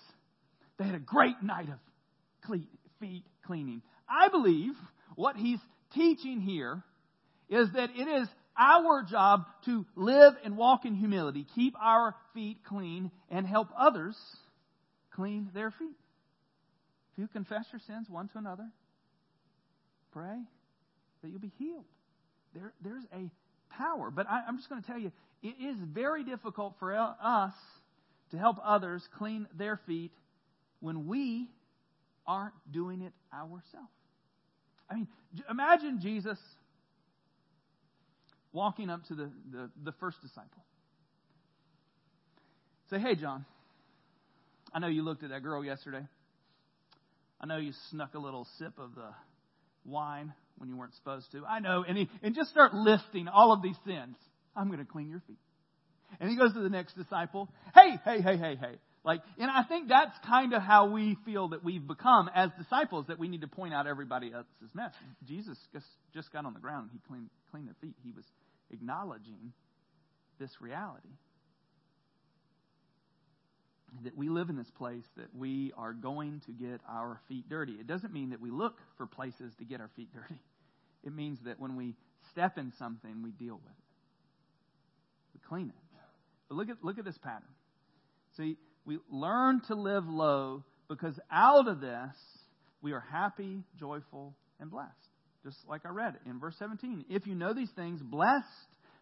they 0.81 0.87
had 0.87 0.95
a 0.95 0.99
great 0.99 1.43
night 1.43 1.69
of 1.69 1.79
clean, 2.47 2.67
feet 3.01 3.25
cleaning. 3.47 3.83
I 4.09 4.29
believe 4.29 4.73
what 5.15 5.37
he's 5.37 5.59
teaching 5.93 6.41
here 6.41 6.83
is 7.51 7.69
that 7.75 7.91
it 7.95 8.09
is 8.09 8.29
our 8.59 9.03
job 9.03 9.45
to 9.67 9.85
live 9.95 10.33
and 10.43 10.57
walk 10.57 10.87
in 10.87 10.95
humility, 10.95 11.47
keep 11.55 11.75
our 11.81 12.15
feet 12.33 12.59
clean, 12.67 13.11
and 13.29 13.47
help 13.47 13.69
others 13.79 14.17
clean 15.15 15.51
their 15.53 15.71
feet. 15.71 15.99
If 17.13 17.19
you 17.19 17.29
confess 17.29 17.67
your 17.73 17.81
sins 17.87 18.09
one 18.09 18.29
to 18.29 18.39
another, 18.39 18.69
pray 20.13 20.39
that 21.23 21.29
you'll 21.29 21.41
be 21.41 21.53
healed. 21.59 21.85
There, 22.55 22.73
there's 22.83 23.05
a 23.15 23.31
power. 23.71 24.11
But 24.11 24.27
I, 24.29 24.43
I'm 24.47 24.57
just 24.57 24.69
going 24.69 24.81
to 24.81 24.87
tell 24.87 24.99
you, 24.99 25.13
it 25.43 25.55
is 25.61 25.77
very 25.93 26.25
difficult 26.25 26.75
for 26.79 26.95
us 26.95 27.55
to 28.31 28.39
help 28.39 28.59
others 28.65 29.07
clean 29.19 29.47
their 29.57 29.81
feet 29.87 30.13
when 30.81 31.07
we 31.07 31.49
aren't 32.27 32.55
doing 32.71 33.03
it 33.03 33.13
ourselves. 33.33 33.89
I 34.89 34.95
mean, 34.95 35.09
imagine 35.49 36.01
Jesus 36.01 36.39
walking 38.53 38.91
up 38.91 39.05
to 39.07 39.15
the, 39.15 39.31
the, 39.53 39.71
the, 39.85 39.93
first 39.93 40.21
disciple. 40.21 40.65
Say, 42.91 42.99
hey, 42.99 43.15
John, 43.15 43.45
I 44.75 44.81
know 44.81 44.89
you 44.89 45.03
looked 45.03 45.23
at 45.23 45.31
that 45.31 45.43
girl 45.43 45.65
yesterday. 45.65 46.05
I 47.41 47.47
know 47.47 47.59
you 47.59 47.73
snuck 47.91 48.15
a 48.15 48.19
little 48.19 48.47
sip 48.59 48.79
of 48.79 48.95
the 48.97 49.09
wine 49.85 50.33
when 50.61 50.69
you 50.69 50.77
weren't 50.77 50.95
supposed 50.95 51.33
to. 51.33 51.45
I 51.47 51.59
know. 51.59 51.85
And, 51.89 51.97
he, 51.97 52.09
and 52.23 52.35
just 52.35 52.51
start 52.51 52.75
listing 52.75 53.29
all 53.29 53.53
of 53.53 53.63
these 53.63 53.77
sins. 53.87 54.17
I'm 54.55 54.67
going 54.67 54.79
to 54.79 54.85
clean 54.85 55.09
your 55.09 55.23
feet. 55.27 55.39
And 56.21 56.29
he 56.29 56.37
goes 56.37 56.53
to 56.53 56.61
the 56.61 56.69
next 56.69 56.97
disciple. 56.97 57.49
Hey, 57.75 57.99
hey, 58.05 58.21
hey, 58.21 58.37
hey, 58.37 58.57
hey. 58.57 58.75
Like, 59.03 59.23
and 59.39 59.51
I 59.51 59.63
think 59.65 59.89
that's 59.89 60.15
kind 60.27 60.53
of 60.53 60.61
how 60.61 60.91
we 60.91 61.17
feel 61.25 61.49
that 61.49 61.65
we've 61.65 61.87
become 61.87 62.29
as 62.35 62.51
disciples, 62.59 63.07
that 63.09 63.19
we 63.19 63.29
need 63.29 63.41
to 63.41 63.49
point 63.49 63.73
out 63.73 63.87
everybody 63.87 64.33
else's 64.35 64.75
mess. 64.75 64.93
Jesus 65.27 65.57
just, 65.73 65.87
just 66.13 66.31
got 66.31 66.45
on 66.45 66.53
the 66.53 66.61
ground 66.61 66.91
and 66.91 67.01
he 67.01 67.09
cleaned, 67.09 67.31
cleaned 67.51 67.69
their 67.69 67.77
feet. 67.81 67.95
He 68.05 68.13
was 68.13 68.25
acknowledging 68.71 69.55
this 70.39 70.51
reality. 70.61 71.09
That 74.05 74.17
we 74.17 74.29
live 74.29 74.51
in 74.51 74.57
this 74.57 74.71
place 74.79 75.05
that 75.17 75.35
we 75.35 75.73
are 75.77 75.93
going 75.93 76.43
to 76.47 76.53
get 76.53 76.81
our 76.89 77.21
feet 77.29 77.49
dirty. 77.49 77.73
It 77.73 77.87
doesn't 77.87 78.13
mean 78.13 78.31
that 78.31 78.41
we 78.41 78.51
look 78.51 78.75
for 78.97 79.07
places 79.07 79.53
to 79.59 79.65
get 79.65 79.81
our 79.81 79.91
feet 79.97 80.11
dirty. 80.13 80.41
It 81.05 81.15
means 81.15 81.39
that 81.45 81.59
when 81.59 81.77
we 81.77 81.95
step 82.31 82.59
in 82.59 82.73
something, 82.79 83.23
we 83.23 83.31
deal 83.31 83.55
with 83.55 83.65
it. 83.65 85.35
We 85.35 85.41
clean 85.49 85.69
it. 85.69 85.75
But 86.49 86.57
look 86.57 86.69
at, 86.69 86.85
look 86.85 86.99
at 86.99 87.05
this 87.05 87.19
pattern. 87.19 87.49
See, 88.37 88.57
we 88.85 88.99
learn 89.11 89.63
to 89.69 89.75
live 89.75 90.07
low 90.07 90.65
because 90.89 91.19
out 91.31 91.69
of 91.69 91.81
this, 91.81 92.15
we 92.83 92.93
are 92.93 93.05
happy, 93.13 93.63
joyful, 93.79 94.35
and 94.59 94.71
blessed. 94.71 94.91
Just 95.45 95.57
like 95.69 95.87
I 95.87 95.91
read 95.91 96.17
in 96.27 96.39
verse 96.39 96.57
17. 96.59 97.07
If 97.09 97.27
you 97.27 97.35
know 97.35 97.55
these 97.55 97.71
things, 97.71 98.03
blessed 98.03 98.47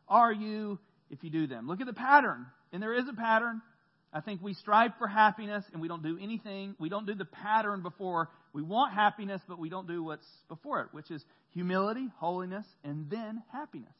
are 0.09 0.33
you 0.33 0.79
if 1.11 1.25
you 1.25 1.31
do 1.31 1.47
them. 1.47 1.67
Look 1.67 1.81
at 1.81 1.87
the 1.87 1.93
pattern. 1.93 2.47
And 2.73 2.83
there 2.83 2.95
is 2.95 3.09
a 3.09 3.15
pattern. 3.15 3.63
I 4.12 4.21
think 4.21 4.42
we 4.42 4.55
strive 4.55 4.92
for 4.99 5.07
happiness 5.07 5.64
and 5.73 5.83
we 5.83 5.88
don't 5.88 6.03
do 6.03 6.18
anything. 6.21 6.75
We 6.79 6.88
don't 6.88 7.07
do 7.07 7.14
the 7.14 7.27
pattern 7.27 7.83
before. 7.83 8.31
We 8.55 8.62
want 8.62 8.94
happiness, 8.94 9.42
but 9.47 9.59
we 9.59 9.68
don't 9.68 9.87
do 9.87 10.03
what's 10.03 10.27
before 10.49 10.81
it, 10.83 10.88
which 10.92 11.11
is 11.11 11.23
humility, 11.53 12.09
holiness, 12.16 12.64
and 12.85 13.11
then 13.11 13.42
happiness. 13.53 13.94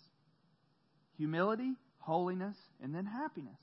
Humility, 1.19 1.73
holiness, 1.99 2.57
and 2.83 2.95
then 2.95 3.05
happiness 3.05 3.59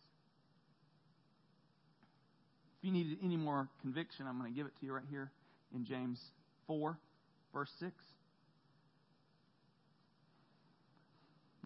If 2.77 2.85
you 2.85 2.91
need 2.91 3.17
any 3.23 3.37
more 3.37 3.67
conviction, 3.81 4.27
I'm 4.27 4.37
going 4.37 4.51
to 4.51 4.55
give 4.55 4.67
it 4.67 4.73
to 4.79 4.85
you 4.85 4.93
right 4.93 5.05
here 5.09 5.31
in 5.73 5.83
James 5.85 6.19
4, 6.67 6.99
verse 7.53 7.71
6. 7.79 7.91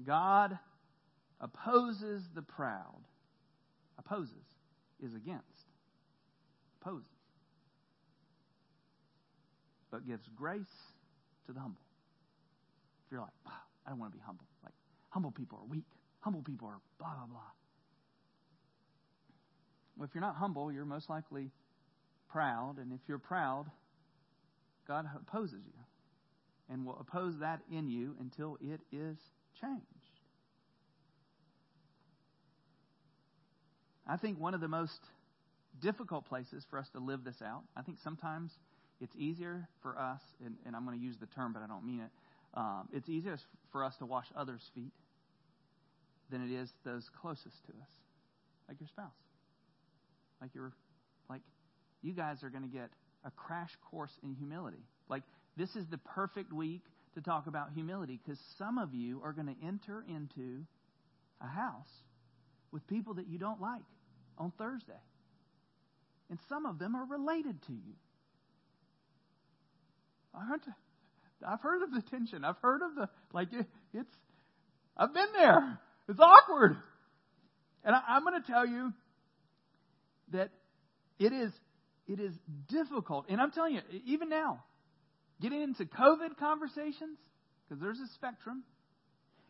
God 0.08 0.58
opposes 1.42 2.24
the 2.34 2.42
proud. 2.42 3.02
Opposes 3.98 4.46
is 5.04 5.14
against. 5.16 5.46
Opposes. 6.82 7.08
But 9.92 10.08
gives 10.08 10.28
grace 10.36 10.62
to 11.48 11.54
the 11.54 11.60
humble. 11.60 11.82
If 13.06 13.12
you're 13.12 13.22
like, 13.22 13.34
I 13.86 13.90
don't 13.90 14.00
want 14.00 14.12
to 14.12 14.18
be 14.18 14.24
humble. 14.26 14.46
Like, 14.64 14.74
humble 15.10 15.32
people 15.32 15.60
are 15.62 15.68
weak. 15.68 15.86
Humble 16.22 16.44
people 16.44 16.68
are 16.68 16.80
blah, 17.00 17.16
blah, 17.16 17.26
blah. 17.26 17.40
Well, 19.98 20.08
if 20.08 20.14
you're 20.14 20.22
not 20.22 20.36
humble, 20.36 20.72
you're 20.72 20.86
most 20.86 21.10
likely 21.10 21.52
proud. 22.30 22.76
And 22.78 22.94
if 22.94 23.00
you're 23.08 23.20
proud, 23.20 23.66
God 24.88 25.06
opposes 25.16 25.62
you 25.66 25.74
and 26.70 26.86
will 26.86 26.98
oppose 27.00 27.40
that 27.40 27.62
in 27.72 27.88
you 27.88 28.16
until 28.20 28.58
it 28.62 28.80
is 28.92 29.18
changed. 29.60 29.99
I 34.10 34.18
think 34.18 34.40
one 34.40 34.56
of 34.56 34.62
the 34.62 34.68
most 34.68 35.00
difficult 35.82 36.26
places 36.26 36.66
for 36.70 36.80
us 36.80 36.90
to 36.94 37.00
live 37.00 37.24
this 37.24 37.42
out, 37.46 37.62
I 37.78 37.84
think 37.84 38.00
sometimes 38.04 38.52
it's 39.00 39.16
easier 39.16 39.68
for 39.84 39.98
us, 39.98 40.20
and, 40.44 40.56
and 40.66 40.76
I'm 40.76 40.86
going 40.86 40.98
to 40.98 41.04
use 41.04 41.16
the 41.20 41.28
term, 41.28 41.54
but 41.54 41.62
I 41.62 41.68
don't 41.68 41.86
mean 41.86 42.02
it. 42.02 42.10
Um, 42.56 42.90
it's 42.92 43.08
easier 43.08 43.38
for 43.72 43.84
us 43.84 43.96
to 43.98 44.06
wash 44.06 44.26
others' 44.36 44.64
feet 44.74 44.92
than 46.32 46.44
it 46.44 46.52
is 46.52 46.70
those 46.84 47.08
closest 47.22 47.56
to 47.68 47.72
us, 47.74 47.90
like 48.68 48.80
your 48.80 48.88
spouse. 48.88 49.12
Like 50.42 50.52
you're 50.56 50.72
like 51.30 51.42
you 52.02 52.14
guys 52.14 52.44
are 52.44 52.50
going 52.50 52.64
to 52.64 52.70
get 52.70 52.90
a 53.26 53.32
crash 53.32 53.72
course 53.92 54.12
in 54.24 54.34
humility. 54.34 54.84
Like 55.10 55.24
this 55.58 55.76
is 55.76 55.86
the 55.92 55.98
perfect 55.98 56.52
week 56.52 56.82
to 57.16 57.22
talk 57.22 57.48
about 57.48 57.72
humility 57.74 58.20
because 58.24 58.40
some 58.58 58.78
of 58.78 58.94
you 58.94 59.22
are 59.24 59.34
going 59.34 59.48
to 59.48 59.66
enter 59.66 60.04
into 60.08 60.66
a 61.42 61.48
house 61.48 61.90
with 62.72 62.88
people 62.88 63.16
that 63.16 63.28
you 63.28 63.38
don't 63.38 63.62
like 63.62 63.82
on 64.40 64.52
Thursday. 64.58 64.94
And 66.30 66.40
some 66.48 66.66
of 66.66 66.80
them 66.80 66.96
are 66.96 67.06
related 67.06 67.62
to 67.68 67.74
you. 67.74 67.94
I've 71.46 71.62
heard 71.62 71.82
of 71.84 71.92
the 71.92 72.02
tension. 72.10 72.46
I've 72.46 72.58
heard 72.62 72.82
of 72.82 72.96
the, 72.96 73.10
like, 73.34 73.52
it, 73.52 73.66
it's, 73.94 74.16
I've 74.96 75.14
been 75.14 75.32
there. 75.36 75.80
It's 76.08 76.20
awkward. 76.20 76.78
And 77.84 77.96
I, 77.96 78.02
I'm 78.10 78.24
going 78.24 78.42
to 78.42 78.52
tell 78.52 78.66
you, 78.66 78.94
that 80.32 80.50
it 81.18 81.34
is 81.34 81.52
it 82.08 82.20
is 82.20 82.34
difficult. 82.68 83.26
And 83.30 83.40
I'm 83.40 83.52
telling 83.52 83.76
you, 83.76 83.82
even 84.06 84.30
now, 84.30 84.64
getting 85.42 85.62
into 85.62 85.86
COVID 85.86 86.38
conversations, 86.40 87.20
because 87.68 87.82
there's 87.82 88.00
a 88.00 88.08
spectrum, 88.16 88.64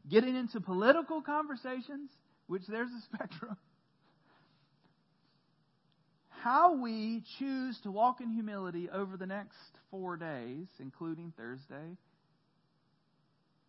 getting 0.10 0.36
into 0.36 0.60
political 0.60 1.22
conversations, 1.22 2.10
which 2.48 2.64
there's 2.68 2.90
a 2.90 3.02
spectrum. 3.16 3.56
How 6.44 6.74
we 6.74 7.22
choose 7.38 7.78
to 7.84 7.92
walk 7.92 8.22
in 8.22 8.32
humility 8.32 8.90
over 8.90 9.18
the 9.18 9.26
next 9.26 9.58
four 9.92 10.16
days, 10.16 10.68
including 10.80 11.34
Thursday, 11.36 11.98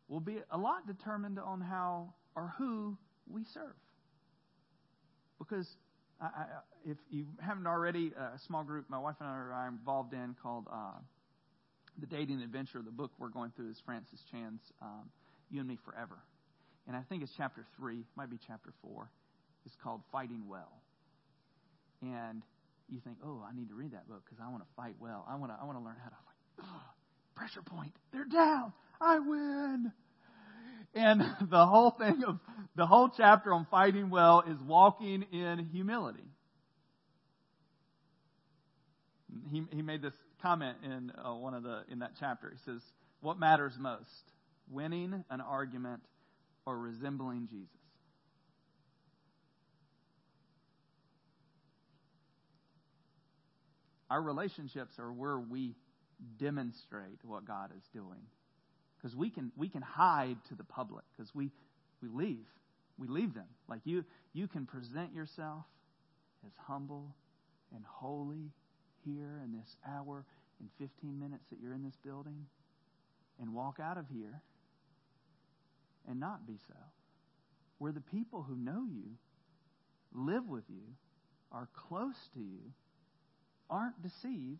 will 0.08 0.20
be 0.20 0.38
a 0.52 0.56
lot 0.56 0.86
determined 0.86 1.40
on 1.40 1.60
how 1.60 2.14
or 2.36 2.52
who 2.58 2.96
we 3.28 3.42
serve. 3.52 3.74
Because 5.40 5.66
I, 6.20 6.26
I, 6.26 6.44
if 6.84 6.96
you 7.10 7.26
haven't 7.40 7.66
already, 7.66 8.12
a 8.16 8.38
small 8.46 8.62
group 8.62 8.88
my 8.88 8.98
wife 8.98 9.16
and 9.18 9.28
I 9.28 9.32
are 9.32 9.68
involved 9.68 10.12
in 10.12 10.36
called 10.40 10.66
uh, 10.72 10.98
The 11.98 12.06
Dating 12.06 12.40
Adventure. 12.40 12.82
The 12.84 12.92
book 12.92 13.10
we're 13.18 13.30
going 13.30 13.50
through 13.56 13.70
is 13.70 13.82
Francis 13.84 14.20
Chan's 14.30 14.60
um, 14.80 15.10
You 15.50 15.58
and 15.58 15.68
Me 15.68 15.76
Forever. 15.84 16.18
And 16.86 16.96
I 16.96 17.02
think 17.08 17.24
it's 17.24 17.32
chapter 17.36 17.64
3, 17.78 18.04
might 18.16 18.30
be 18.30 18.38
chapter 18.46 18.72
4. 18.82 19.10
It's 19.66 19.74
called 19.82 20.02
Fighting 20.12 20.42
Well. 20.48 20.72
And 22.02 22.42
you 22.90 23.00
think, 23.00 23.18
oh, 23.24 23.44
I 23.48 23.54
need 23.54 23.68
to 23.68 23.74
read 23.74 23.92
that 23.92 24.08
book 24.08 24.22
because 24.24 24.42
I 24.44 24.50
want 24.50 24.62
to 24.62 24.68
fight 24.76 24.94
well. 25.00 25.26
I 25.28 25.36
want 25.36 25.52
to, 25.52 25.58
I 25.60 25.64
want 25.64 25.78
to 25.78 25.84
learn 25.84 25.96
how 26.02 26.10
to 26.10 26.16
like, 26.26 26.66
oh, 26.66 26.82
pressure 27.34 27.62
point. 27.62 27.92
They're 28.12 28.24
down. 28.24 28.72
I 29.00 29.18
win. 29.18 29.92
And 30.94 31.22
the 31.50 31.66
whole 31.66 31.90
thing 31.92 32.24
of 32.26 32.38
the 32.76 32.86
whole 32.86 33.10
chapter 33.16 33.52
on 33.52 33.66
fighting 33.70 34.10
well 34.10 34.42
is 34.46 34.60
walking 34.62 35.24
in 35.32 35.68
humility. 35.72 36.24
He, 39.50 39.62
he 39.72 39.82
made 39.82 40.02
this 40.02 40.14
comment 40.42 40.78
in 40.84 41.12
uh, 41.24 41.34
one 41.34 41.54
of 41.54 41.62
the 41.62 41.82
in 41.90 42.00
that 42.00 42.12
chapter. 42.18 42.50
He 42.50 42.58
says, 42.70 42.80
"What 43.20 43.38
matters 43.38 43.72
most, 43.78 44.32
winning 44.68 45.24
an 45.30 45.40
argument 45.40 46.02
or 46.66 46.78
resembling 46.78 47.48
Jesus?" 47.48 47.79
Our 54.10 54.20
relationships 54.20 54.98
are 54.98 55.12
where 55.12 55.38
we 55.38 55.76
demonstrate 56.38 57.24
what 57.24 57.44
God 57.46 57.70
is 57.76 57.84
doing. 57.92 58.20
Because 58.96 59.16
we 59.16 59.30
can 59.30 59.52
we 59.56 59.68
can 59.68 59.82
hide 59.82 60.36
to 60.48 60.54
the 60.54 60.64
public 60.64 61.04
because 61.16 61.34
we 61.34 61.50
we 62.02 62.08
leave 62.08 62.44
we 62.98 63.08
leave 63.08 63.32
them 63.32 63.46
like 63.66 63.80
you 63.84 64.04
you 64.34 64.46
can 64.46 64.66
present 64.66 65.14
yourself 65.14 65.64
as 66.46 66.52
humble 66.66 67.14
and 67.74 67.82
holy 67.86 68.50
here 69.04 69.40
in 69.42 69.52
this 69.52 69.76
hour 69.88 70.24
and 70.60 70.68
15 70.78 71.18
minutes 71.18 71.44
that 71.50 71.58
you're 71.62 71.72
in 71.72 71.82
this 71.82 71.96
building 72.04 72.44
and 73.40 73.54
walk 73.54 73.78
out 73.80 73.96
of 73.96 74.04
here 74.12 74.42
and 76.08 76.20
not 76.20 76.46
be 76.46 76.58
so. 76.68 76.74
Where 77.78 77.92
the 77.92 78.00
people 78.00 78.42
who 78.42 78.56
know 78.56 78.84
you, 78.90 79.16
live 80.12 80.46
with 80.46 80.64
you, 80.68 80.82
are 81.50 81.68
close 81.88 82.28
to 82.34 82.40
you, 82.40 82.72
aren't 83.70 84.02
deceived 84.02 84.58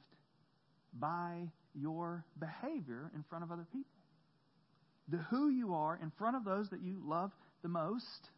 by 0.98 1.48
your 1.74 2.24
behavior 2.38 3.10
in 3.14 3.24
front 3.28 3.44
of 3.44 3.52
other 3.52 3.66
people. 3.72 3.90
The 5.08 5.18
who 5.18 5.48
you 5.48 5.74
are 5.74 5.98
in 6.00 6.12
front 6.18 6.36
of 6.36 6.44
those 6.44 6.68
that 6.70 6.82
you 6.82 7.02
love 7.04 7.32
the 7.62 7.68
most 7.68 8.28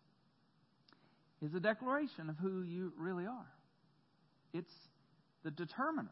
is 1.43 1.55
a 1.55 1.61
declaration 1.61 2.31
of 2.31 2.37
who 2.39 2.63
you 2.63 2.93
really 2.97 3.27
are. 3.27 3.53
It's 4.55 4.73
the 5.45 5.51
determiner. 5.51 6.09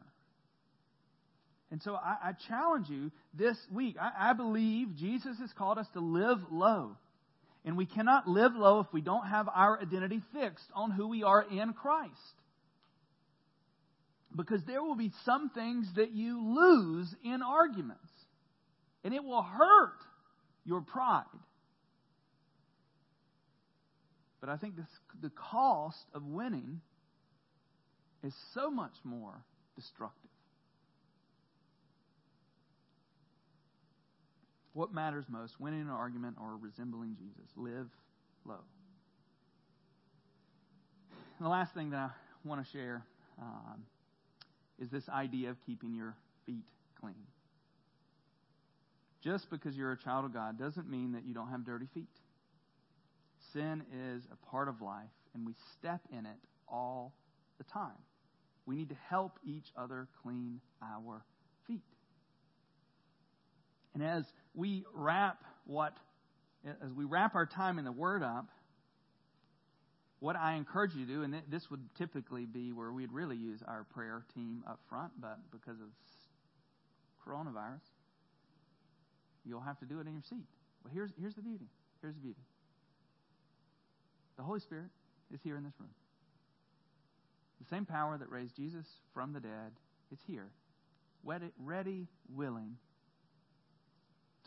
And 1.70 1.80
so 1.82 1.94
I, 1.94 2.30
I 2.30 2.32
challenge 2.48 2.88
you 2.88 3.10
this 3.32 3.56
week. 3.70 3.96
I, 4.00 4.30
I 4.30 4.32
believe 4.32 4.96
Jesus 4.96 5.38
has 5.38 5.52
called 5.56 5.78
us 5.78 5.86
to 5.94 6.00
live 6.00 6.38
low. 6.50 6.96
And 7.64 7.76
we 7.76 7.86
cannot 7.86 8.26
live 8.26 8.54
low 8.56 8.80
if 8.80 8.86
we 8.92 9.02
don't 9.02 9.26
have 9.26 9.48
our 9.54 9.80
identity 9.80 10.20
fixed 10.32 10.64
on 10.74 10.90
who 10.90 11.08
we 11.08 11.22
are 11.22 11.42
in 11.42 11.74
Christ. 11.74 12.10
Because 14.36 14.62
there 14.66 14.82
will 14.82 14.96
be 14.96 15.10
some 15.24 15.50
things 15.50 15.86
that 15.96 16.12
you 16.12 16.40
lose 16.54 17.14
in 17.24 17.42
arguments. 17.42 18.08
And 19.02 19.12
it 19.12 19.24
will 19.24 19.42
hurt 19.42 19.98
your 20.64 20.82
pride. 20.82 21.24
But 24.40 24.50
I 24.50 24.56
think 24.56 24.76
this, 24.76 24.86
the 25.20 25.30
cost 25.30 26.04
of 26.14 26.24
winning 26.24 26.80
is 28.22 28.34
so 28.54 28.70
much 28.70 28.94
more 29.04 29.42
destructive. 29.76 30.30
What 34.72 34.94
matters 34.94 35.24
most, 35.28 35.58
winning 35.58 35.80
an 35.80 35.88
argument 35.88 36.36
or 36.40 36.56
resembling 36.56 37.16
Jesus? 37.18 37.50
Live 37.56 37.88
low. 38.44 38.60
And 41.38 41.46
the 41.46 41.50
last 41.50 41.74
thing 41.74 41.90
that 41.90 41.98
I 41.98 42.10
want 42.44 42.64
to 42.64 42.70
share 42.70 43.02
um, 43.40 43.82
is 44.80 44.90
this 44.90 45.08
idea 45.08 45.50
of 45.50 45.56
keeping 45.66 45.94
your 45.94 46.14
feet 46.46 46.64
clean. 47.00 47.14
Just 49.22 49.50
because 49.50 49.76
you're 49.76 49.92
a 49.92 49.98
child 49.98 50.24
of 50.24 50.32
God 50.32 50.58
doesn't 50.58 50.88
mean 50.88 51.12
that 51.12 51.24
you 51.26 51.34
don't 51.34 51.50
have 51.50 51.64
dirty 51.64 51.86
feet. 51.92 52.08
Sin 53.52 53.82
is 54.14 54.26
a 54.32 54.46
part 54.50 54.68
of 54.68 54.80
life, 54.80 55.10
and 55.34 55.46
we 55.46 55.54
step 55.78 56.00
in 56.10 56.24
it 56.24 56.38
all 56.68 57.12
the 57.58 57.64
time. 57.64 57.98
We 58.66 58.76
need 58.76 58.88
to 58.90 58.96
help 59.08 59.38
each 59.44 59.66
other 59.76 60.08
clean 60.22 60.60
our 60.82 61.22
feet. 61.66 61.82
And 63.94 64.02
as 64.02 64.24
we 64.54 64.84
wrap 64.94 65.42
what 65.66 65.94
as 66.82 66.92
we 66.94 67.04
wrap 67.04 67.34
our 67.34 67.46
time 67.46 67.78
in 67.78 67.86
the 67.86 67.92
Word 67.92 68.22
up, 68.22 68.48
what 70.20 70.36
I 70.36 70.54
encourage 70.54 70.94
you 70.94 71.06
to 71.06 71.12
do, 71.12 71.22
and 71.22 71.34
this 71.50 71.70
would 71.70 71.80
typically 71.96 72.44
be 72.44 72.72
where 72.72 72.92
we'd 72.92 73.12
really 73.12 73.36
use 73.36 73.60
our 73.66 73.84
prayer 73.94 74.24
team 74.34 74.62
up 74.68 74.78
front, 74.88 75.12
but 75.20 75.38
because 75.50 75.80
of 75.80 75.88
coronavirus, 77.26 77.80
you'll 79.44 79.60
have 79.60 79.78
to 79.80 79.86
do 79.86 79.98
it 80.00 80.06
in 80.06 80.12
your 80.12 80.22
seat. 80.28 80.46
But 80.82 80.92
here's, 80.92 81.10
here's 81.18 81.34
the 81.34 81.42
beauty. 81.42 81.66
Here's 82.02 82.14
the 82.14 82.20
beauty. 82.20 82.40
The 84.36 84.42
Holy 84.42 84.60
Spirit 84.60 84.90
is 85.32 85.40
here 85.42 85.56
in 85.56 85.64
this 85.64 85.72
room. 85.78 85.90
The 87.60 87.66
same 87.74 87.86
power 87.86 88.16
that 88.16 88.30
raised 88.30 88.56
Jesus 88.56 88.86
from 89.12 89.32
the 89.32 89.40
dead 89.40 89.72
is 90.12 90.18
here, 90.26 90.48
ready, 91.24 92.08
willing 92.34 92.76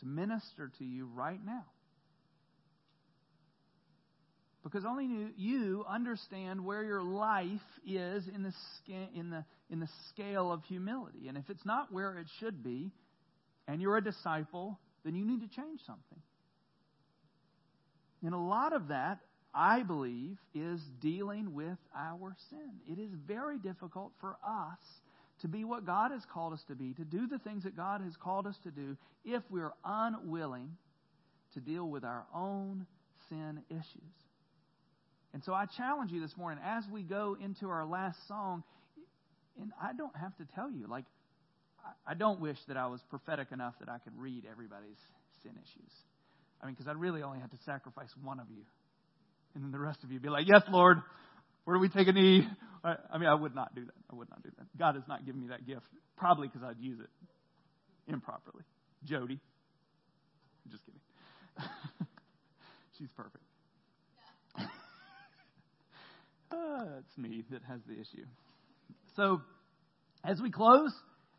to 0.00 0.06
minister 0.06 0.70
to 0.78 0.84
you 0.84 1.08
right 1.14 1.38
now. 1.44 1.64
Because 4.64 4.86
only 4.86 5.30
you 5.36 5.84
understand 5.86 6.64
where 6.64 6.82
your 6.82 7.02
life 7.02 7.60
is 7.86 8.24
in 8.34 8.42
the, 8.42 8.52
in, 9.14 9.28
the, 9.28 9.44
in 9.70 9.78
the 9.78 9.88
scale 10.08 10.50
of 10.50 10.64
humility. 10.64 11.28
And 11.28 11.36
if 11.36 11.50
it's 11.50 11.66
not 11.66 11.92
where 11.92 12.18
it 12.18 12.26
should 12.40 12.64
be, 12.64 12.90
and 13.68 13.82
you're 13.82 13.98
a 13.98 14.02
disciple, 14.02 14.78
then 15.04 15.14
you 15.14 15.24
need 15.26 15.42
to 15.42 15.54
change 15.54 15.80
something. 15.86 16.18
And 18.24 18.34
a 18.34 18.38
lot 18.38 18.72
of 18.72 18.88
that, 18.88 19.18
I 19.54 19.82
believe, 19.82 20.38
is 20.54 20.80
dealing 20.98 21.54
with 21.54 21.78
our 21.94 22.34
sin. 22.48 22.70
It 22.90 22.98
is 22.98 23.10
very 23.26 23.58
difficult 23.58 24.12
for 24.18 24.36
us 24.42 24.78
to 25.42 25.48
be 25.48 25.64
what 25.64 25.84
God 25.84 26.10
has 26.10 26.22
called 26.32 26.54
us 26.54 26.62
to 26.68 26.74
be, 26.74 26.94
to 26.94 27.04
do 27.04 27.26
the 27.26 27.38
things 27.38 27.64
that 27.64 27.76
God 27.76 28.00
has 28.00 28.14
called 28.16 28.46
us 28.46 28.56
to 28.62 28.70
do, 28.70 28.96
if 29.26 29.42
we're 29.50 29.72
unwilling 29.84 30.70
to 31.52 31.60
deal 31.60 31.86
with 31.86 32.02
our 32.02 32.24
own 32.34 32.86
sin 33.28 33.62
issues. 33.68 34.23
And 35.34 35.42
so 35.44 35.52
I 35.52 35.66
challenge 35.66 36.12
you 36.12 36.20
this 36.20 36.34
morning 36.36 36.62
as 36.64 36.84
we 36.90 37.02
go 37.02 37.36
into 37.42 37.68
our 37.68 37.84
last 37.84 38.16
song, 38.28 38.62
and 39.60 39.72
I 39.82 39.92
don't 39.92 40.16
have 40.16 40.34
to 40.38 40.46
tell 40.54 40.70
you, 40.70 40.86
like, 40.86 41.04
I 42.06 42.14
don't 42.14 42.40
wish 42.40 42.56
that 42.68 42.76
I 42.76 42.86
was 42.86 43.00
prophetic 43.10 43.48
enough 43.52 43.74
that 43.80 43.88
I 43.88 43.98
could 43.98 44.16
read 44.16 44.44
everybody's 44.50 44.96
sin 45.42 45.52
issues. 45.52 45.92
I 46.62 46.66
mean, 46.66 46.74
because 46.74 46.88
I'd 46.88 46.96
really 46.96 47.22
only 47.22 47.40
have 47.40 47.50
to 47.50 47.58
sacrifice 47.66 48.08
one 48.22 48.40
of 48.40 48.46
you. 48.48 48.62
And 49.54 49.64
then 49.64 49.72
the 49.72 49.78
rest 49.78 50.02
of 50.02 50.10
you 50.10 50.18
be 50.18 50.30
like, 50.30 50.46
yes, 50.46 50.62
Lord, 50.70 50.98
where 51.64 51.76
do 51.76 51.80
we 51.80 51.88
take 51.88 52.08
a 52.08 52.12
knee? 52.12 52.46
I 52.84 53.18
mean, 53.18 53.28
I 53.28 53.34
would 53.34 53.54
not 53.54 53.74
do 53.74 53.84
that. 53.84 53.94
I 54.10 54.14
would 54.14 54.30
not 54.30 54.42
do 54.42 54.50
that. 54.56 54.66
God 54.78 54.94
has 54.94 55.04
not 55.08 55.26
given 55.26 55.40
me 55.40 55.48
that 55.48 55.66
gift, 55.66 55.86
probably 56.16 56.48
because 56.48 56.62
I'd 56.62 56.78
use 56.78 57.00
it 57.00 58.12
improperly. 58.12 58.62
Jody. 59.04 59.40
Just 60.70 60.84
kidding. 60.84 61.00
She's 62.98 63.08
perfect. 63.16 63.44
uh, 64.58 64.64
Uh, 66.54 66.84
it's 66.98 67.18
me 67.18 67.44
that 67.50 67.62
has 67.68 67.80
the 67.86 67.94
issue. 67.94 68.26
So, 69.16 69.40
as 70.24 70.40
we 70.40 70.50
close, 70.50 70.92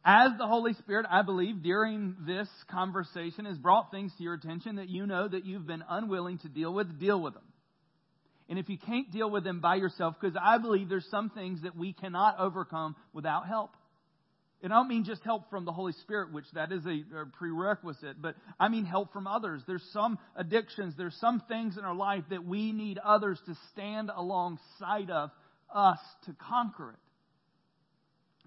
as 0.03 0.31
the 0.37 0.47
Holy 0.47 0.73
Spirit, 0.73 1.05
I 1.09 1.21
believe, 1.21 1.63
during 1.63 2.15
this 2.25 2.47
conversation 2.69 3.45
has 3.45 3.57
brought 3.57 3.91
things 3.91 4.11
to 4.17 4.23
your 4.23 4.33
attention 4.33 4.75
that 4.75 4.89
you 4.89 5.05
know 5.05 5.27
that 5.27 5.45
you've 5.45 5.65
been 5.65 5.83
unwilling 5.89 6.39
to 6.39 6.49
deal 6.49 6.73
with, 6.73 6.99
deal 6.99 7.21
with 7.21 7.33
them. 7.33 7.43
And 8.49 8.59
if 8.59 8.69
you 8.69 8.77
can't 8.77 9.11
deal 9.11 9.29
with 9.29 9.43
them 9.43 9.59
by 9.59 9.75
yourself, 9.75 10.15
because 10.19 10.37
I 10.41 10.57
believe 10.57 10.89
there's 10.89 11.07
some 11.09 11.29
things 11.29 11.63
that 11.63 11.75
we 11.75 11.93
cannot 11.93 12.39
overcome 12.39 12.95
without 13.13 13.47
help. 13.47 13.71
And 14.63 14.73
I 14.73 14.77
don't 14.77 14.87
mean 14.87 15.03
just 15.03 15.23
help 15.23 15.49
from 15.49 15.65
the 15.65 15.71
Holy 15.71 15.93
Spirit, 16.01 16.33
which 16.33 16.45
that 16.53 16.71
is 16.71 16.85
a, 16.85 17.03
a 17.17 17.25
prerequisite, 17.37 18.21
but 18.21 18.35
I 18.59 18.69
mean 18.69 18.85
help 18.85 19.13
from 19.13 19.27
others. 19.27 19.61
There's 19.67 19.87
some 19.91 20.17
addictions, 20.35 20.95
there's 20.97 21.15
some 21.19 21.41
things 21.47 21.77
in 21.77 21.83
our 21.83 21.93
life 21.93 22.23
that 22.29 22.45
we 22.45 22.71
need 22.71 22.97
others 22.97 23.39
to 23.45 23.55
stand 23.73 24.09
alongside 24.15 25.11
of 25.11 25.29
us 25.73 25.99
to 26.25 26.33
conquer 26.33 26.91
it. 26.91 26.99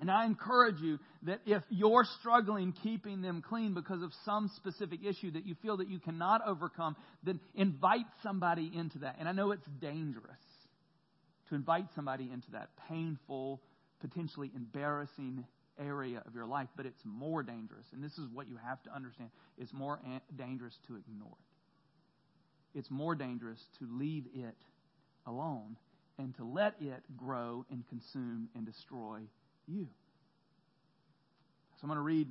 And 0.01 0.11
I 0.11 0.27
encourage 0.27 0.81
you 0.81 0.99
that 1.25 1.41
if 1.45 1.63
you're 1.71 2.07
struggling 2.21 2.73
keeping 2.85 3.21
them 3.21 3.43
clean 3.47 3.75
because 3.75 4.03
of 4.03 4.13
some 4.25 4.51
specific 4.57 5.01
issue 5.05 5.33
that 5.33 5.45
you 5.45 5.57
feel 5.61 5.79
that 5.79 5.89
you 5.89 5.99
cannot 5.99 6.47
overcome, 6.47 6.97
then 7.25 7.41
invite 7.55 8.07
somebody 8.23 8.71
into 8.73 9.01
that. 9.01 9.17
And 9.19 9.29
I 9.29 9.33
know 9.33 9.51
it's 9.51 9.67
dangerous 9.81 10.37
to 11.49 11.57
invite 11.57 11.87
somebody 11.97 12.31
into 12.33 12.51
that 12.53 12.69
painful, 12.89 13.61
potentially 14.01 14.53
embarrassing 14.55 15.45
area 15.81 16.23
of 16.27 16.35
your 16.35 16.47
life, 16.47 16.69
but 16.77 16.87
it's 16.87 17.01
more 17.05 17.43
dangerous. 17.43 17.87
And 17.93 18.03
this 18.03 18.19
is 18.19 18.29
what 18.33 18.49
you 18.49 18.57
have 18.65 18.83
to 18.85 18.95
understand 18.95 19.31
it's 19.57 19.73
more 19.73 20.01
dangerous 20.37 20.75
to 20.87 20.97
ignore 20.97 21.29
it. 21.33 22.79
It's 22.79 22.91
more 22.91 23.15
dangerous 23.15 23.61
to 23.79 23.89
leave 23.91 24.25
it 24.35 24.57
alone 25.27 25.77
and 26.19 26.35
to 26.37 26.45
let 26.45 26.75
it 26.81 27.03
grow 27.17 27.65
and 27.71 27.85
consume 27.89 28.49
and 28.55 28.67
destroy 28.67 29.21
you. 29.67 29.89
So 31.77 31.85
I'm 31.85 31.89
going 31.89 31.97
to 31.99 32.03
read 32.03 32.29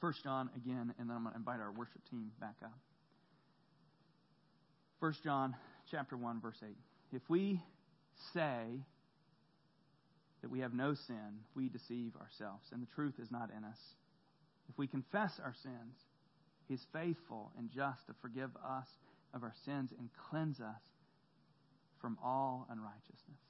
1 0.00 0.14
John 0.22 0.50
again, 0.56 0.92
and 0.98 1.08
then 1.08 1.16
I'm 1.16 1.22
going 1.22 1.32
to 1.32 1.38
invite 1.38 1.60
our 1.60 1.72
worship 1.72 2.00
team 2.10 2.30
back 2.40 2.56
up. 2.62 2.78
1 4.98 5.14
John 5.22 5.54
chapter 5.90 6.16
1, 6.16 6.40
verse 6.40 6.58
8. 6.62 6.76
If 7.12 7.22
we 7.28 7.60
say 8.32 8.64
that 10.44 10.50
we 10.50 10.60
have 10.60 10.74
no 10.74 10.92
sin, 10.92 11.40
we 11.54 11.70
deceive 11.70 12.12
ourselves, 12.20 12.68
and 12.70 12.82
the 12.82 12.94
truth 12.94 13.14
is 13.18 13.30
not 13.30 13.48
in 13.56 13.64
us. 13.64 13.78
If 14.68 14.76
we 14.76 14.86
confess 14.86 15.40
our 15.42 15.54
sins, 15.62 15.96
He 16.68 16.74
is 16.74 16.86
faithful 16.92 17.50
and 17.56 17.70
just 17.70 18.06
to 18.08 18.14
forgive 18.20 18.50
us 18.56 18.86
of 19.32 19.42
our 19.42 19.54
sins 19.64 19.94
and 19.98 20.10
cleanse 20.28 20.60
us 20.60 20.82
from 21.98 22.18
all 22.22 22.66
unrighteousness. 22.70 23.40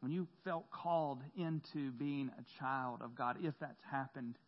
When 0.00 0.12
you 0.12 0.26
felt 0.44 0.70
called 0.70 1.20
into 1.36 1.90
being 1.92 2.30
a 2.38 2.58
child 2.58 3.02
of 3.02 3.14
God, 3.14 3.36
if 3.42 3.52
that's 3.60 3.82
happened 3.90 4.38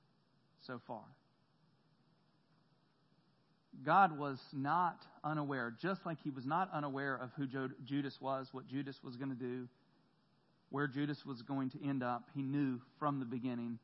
so 0.66 0.80
far, 0.86 1.04
God 3.84 4.18
was 4.18 4.38
not 4.54 5.04
unaware, 5.22 5.74
just 5.78 6.06
like 6.06 6.16
he 6.24 6.30
was 6.30 6.46
not 6.46 6.70
unaware 6.72 7.16
of 7.16 7.32
who 7.36 7.46
Judas 7.84 8.18
was, 8.18 8.48
what 8.52 8.66
Judas 8.66 8.96
was 9.04 9.16
going 9.16 9.30
to 9.30 9.36
do, 9.36 9.68
where 10.70 10.86
Judas 10.86 11.18
was 11.26 11.42
going 11.42 11.70
to 11.70 11.84
end 11.86 12.02
up. 12.02 12.24
He 12.34 12.42
knew 12.42 12.80
from 12.98 13.18
the 13.18 13.26
beginning. 13.26 13.78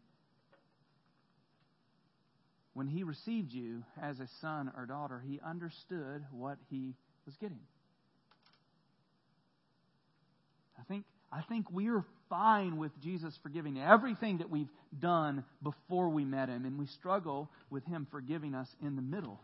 When 2.74 2.86
he 2.86 3.02
received 3.02 3.52
you 3.52 3.82
as 4.00 4.20
a 4.20 4.28
son 4.40 4.70
or 4.76 4.86
daughter, 4.86 5.22
he 5.26 5.40
understood 5.44 6.24
what 6.30 6.58
he 6.70 6.94
was 7.24 7.34
getting. 7.36 7.60
I 10.78 10.82
think, 10.84 11.04
I 11.32 11.42
think 11.42 11.70
we're 11.70 12.04
fine 12.28 12.76
with 12.76 12.92
Jesus 13.00 13.36
forgiving 13.42 13.80
everything 13.80 14.38
that 14.38 14.50
we've 14.50 14.68
done 14.98 15.44
before 15.62 16.08
we 16.08 16.24
met 16.24 16.48
him, 16.48 16.64
and 16.64 16.78
we 16.78 16.86
struggle 16.86 17.48
with 17.70 17.84
him 17.84 18.06
forgiving 18.10 18.54
us 18.54 18.68
in 18.80 18.94
the 18.94 19.02
middle. 19.02 19.40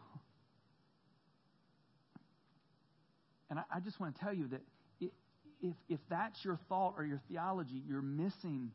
And 3.51 3.59
I, 3.59 3.63
I 3.77 3.81
just 3.81 3.99
want 3.99 4.15
to 4.15 4.21
tell 4.21 4.35
you 4.35 4.49
that 4.49 4.61
if, 5.63 5.75
if 5.89 6.01
that's 6.11 6.45
your 6.45 6.59
thought 6.69 6.95
or 6.99 7.05
your 7.05 7.21
theology, 7.29 7.83
you're 7.89 8.03
missing 8.03 8.71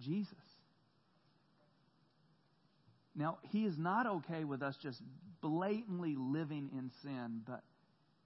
Jesus. 0.00 0.34
Now, 3.14 3.38
He 3.50 3.64
is 3.64 3.78
not 3.78 4.06
okay 4.06 4.44
with 4.44 4.62
us 4.62 4.76
just 4.82 5.00
blatantly 5.40 6.16
living 6.18 6.70
in 6.76 6.90
sin, 7.02 7.42
but 7.46 7.62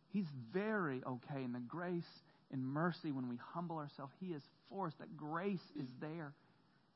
He's 0.08 0.26
very 0.52 1.02
okay 1.06 1.44
in 1.44 1.52
the 1.52 1.60
grace 1.60 2.04
and 2.50 2.64
mercy 2.66 3.12
when 3.12 3.28
we 3.28 3.36
humble 3.54 3.78
ourselves. 3.78 4.12
He 4.20 4.28
is 4.28 4.42
for 4.68 4.88
us. 4.88 4.92
That 4.98 5.16
grace 5.16 5.60
is 5.78 5.86
there. 6.00 6.32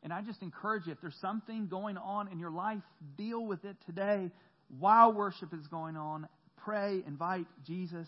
And 0.02 0.12
I 0.12 0.20
just 0.20 0.42
encourage 0.42 0.86
you 0.86 0.92
if 0.92 1.00
there's 1.00 1.16
something 1.20 1.66
going 1.68 1.96
on 1.96 2.28
in 2.28 2.38
your 2.38 2.50
life, 2.50 2.82
deal 3.16 3.44
with 3.44 3.64
it 3.64 3.76
today 3.86 4.30
while 4.78 5.12
worship 5.12 5.54
is 5.54 5.66
going 5.68 5.96
on. 5.96 6.28
Pray, 6.58 7.02
invite 7.06 7.46
Jesus 7.66 8.06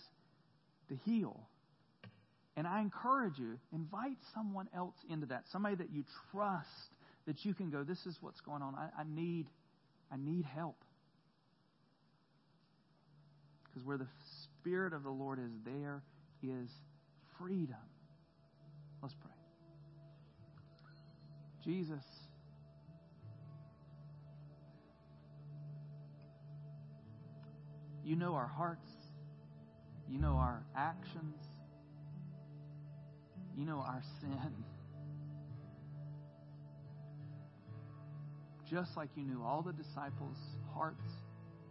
to 0.88 0.96
heal. 1.04 1.40
And 2.58 2.66
I 2.66 2.80
encourage 2.80 3.38
you, 3.38 3.56
invite 3.72 4.16
someone 4.34 4.68
else 4.74 4.96
into 5.08 5.26
that, 5.26 5.44
somebody 5.52 5.76
that 5.76 5.92
you 5.92 6.02
trust, 6.32 6.66
that 7.24 7.44
you 7.44 7.54
can 7.54 7.70
go, 7.70 7.84
this 7.84 8.04
is 8.04 8.18
what's 8.20 8.40
going 8.40 8.62
on. 8.62 8.74
I, 8.74 8.88
I 9.00 9.04
need, 9.08 9.46
I 10.10 10.16
need 10.16 10.44
help. 10.44 10.74
Because 13.62 13.86
where 13.86 13.96
the 13.96 14.08
Spirit 14.42 14.92
of 14.92 15.04
the 15.04 15.10
Lord 15.10 15.38
is, 15.38 15.52
there 15.64 16.02
is 16.42 16.68
freedom. 17.38 17.76
Let's 19.02 19.14
pray. 19.14 19.30
Jesus, 21.64 22.02
you 28.02 28.16
know 28.16 28.34
our 28.34 28.48
hearts. 28.48 28.90
You 30.08 30.18
know 30.18 30.32
our 30.32 30.64
actions. 30.74 31.36
You 33.58 33.64
know 33.64 33.78
our 33.78 34.02
sin. 34.20 34.64
Just 38.70 38.96
like 38.96 39.08
you 39.16 39.24
knew 39.24 39.42
all 39.42 39.62
the 39.62 39.72
disciples' 39.72 40.38
hearts, 40.72 41.10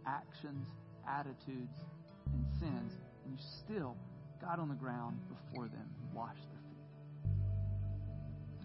actions, 0.06 0.66
attitudes, 1.08 1.78
and 2.26 2.44
sins, 2.60 2.92
and 3.24 3.32
you 3.32 3.38
still 3.64 3.96
got 4.38 4.58
on 4.58 4.68
the 4.68 4.74
ground 4.74 5.18
before 5.28 5.68
them 5.68 5.88
and 6.02 6.12
washed 6.12 6.46
their 6.52 6.60
feet. 6.60 7.34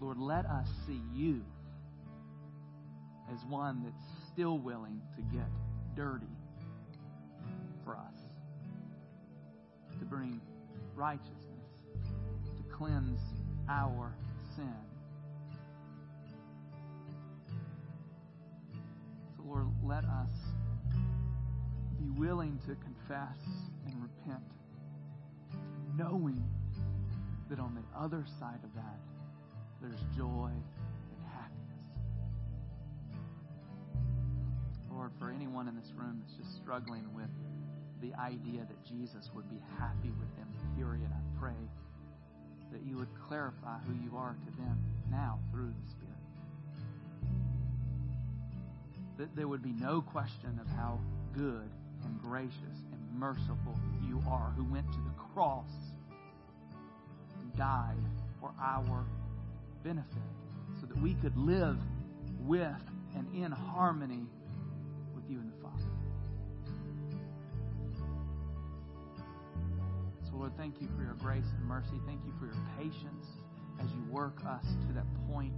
Lord, 0.02 0.18
let 0.18 0.44
us 0.44 0.68
see 0.86 1.00
you 1.14 1.40
as 3.32 3.38
one 3.48 3.82
that's 3.84 4.04
still 4.34 4.58
willing 4.58 5.00
to 5.16 5.22
get 5.34 5.48
dirty 5.96 6.26
for 7.84 7.96
us 7.96 8.20
to 9.98 10.04
bring 10.04 10.42
righteousness, 10.94 11.38
to 11.40 11.43
cleanse 12.76 13.20
our 13.68 14.12
sin. 14.56 14.74
So, 19.36 19.42
Lord, 19.46 19.66
let 19.84 20.04
us 20.04 20.30
be 21.98 22.10
willing 22.18 22.58
to 22.66 22.74
confess 22.76 23.38
and 23.86 24.02
repent, 24.02 24.42
knowing 25.96 26.42
that 27.48 27.60
on 27.60 27.74
the 27.74 27.98
other 27.98 28.24
side 28.40 28.58
of 28.64 28.74
that, 28.74 28.98
there's 29.80 30.00
joy 30.16 30.50
and 30.50 31.22
happiness. 31.32 31.84
Lord, 34.90 35.12
for 35.18 35.30
anyone 35.30 35.68
in 35.68 35.76
this 35.76 35.92
room 35.96 36.20
that's 36.20 36.36
just 36.36 36.56
struggling 36.56 37.06
with 37.14 37.30
the 38.02 38.18
idea 38.20 38.66
that 38.66 38.84
Jesus 38.84 39.30
would 39.34 39.48
be 39.48 39.60
happy 39.78 40.10
with 40.18 40.34
them, 40.36 40.48
period. 40.76 41.10
I 41.12 41.40
pray 41.40 41.54
that 42.74 42.82
you 42.84 42.98
would 42.98 43.08
clarify 43.28 43.78
who 43.86 43.94
you 44.04 44.16
are 44.16 44.34
to 44.44 44.56
them 44.56 44.76
now 45.08 45.38
through 45.52 45.72
the 45.84 45.90
Spirit. 45.90 46.10
That 49.16 49.36
there 49.36 49.46
would 49.46 49.62
be 49.62 49.72
no 49.72 50.00
question 50.02 50.58
of 50.60 50.66
how 50.76 50.98
good 51.32 51.70
and 52.04 52.20
gracious 52.20 52.52
and 52.92 53.18
merciful 53.18 53.78
you 54.08 54.20
are, 54.28 54.52
who 54.56 54.64
went 54.64 54.90
to 54.90 54.98
the 54.98 55.14
cross 55.32 55.70
and 57.40 57.56
died 57.56 57.94
for 58.40 58.50
our 58.60 59.04
benefit, 59.84 60.08
so 60.80 60.86
that 60.86 61.00
we 61.00 61.14
could 61.14 61.36
live 61.36 61.78
with 62.40 62.74
and 63.14 63.32
in 63.34 63.52
harmony 63.52 64.26
with 65.14 65.24
you 65.30 65.38
in 65.38 65.46
the 65.46 65.63
Lord, 70.36 70.52
thank 70.56 70.80
you 70.80 70.88
for 70.96 71.02
your 71.02 71.14
grace 71.14 71.46
and 71.56 71.64
mercy. 71.66 72.00
Thank 72.06 72.20
you 72.26 72.32
for 72.38 72.46
your 72.46 72.56
patience 72.76 73.26
as 73.80 73.90
you 73.92 74.04
work 74.10 74.38
us 74.46 74.64
to 74.86 74.92
that 74.94 75.06
point 75.30 75.54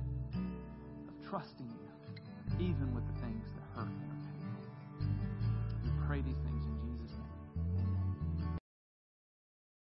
of 1.09 1.29
trusting 1.29 1.67
you, 1.67 2.65
even 2.67 2.95
with 2.95 3.05
the 3.07 3.21
things 3.21 3.45
that 3.55 3.65
hurt 3.75 3.89
and 3.89 4.21
painful. 4.31 5.11
We 5.85 5.91
pray 6.07 6.21
these 6.21 6.39
things. 6.45 6.56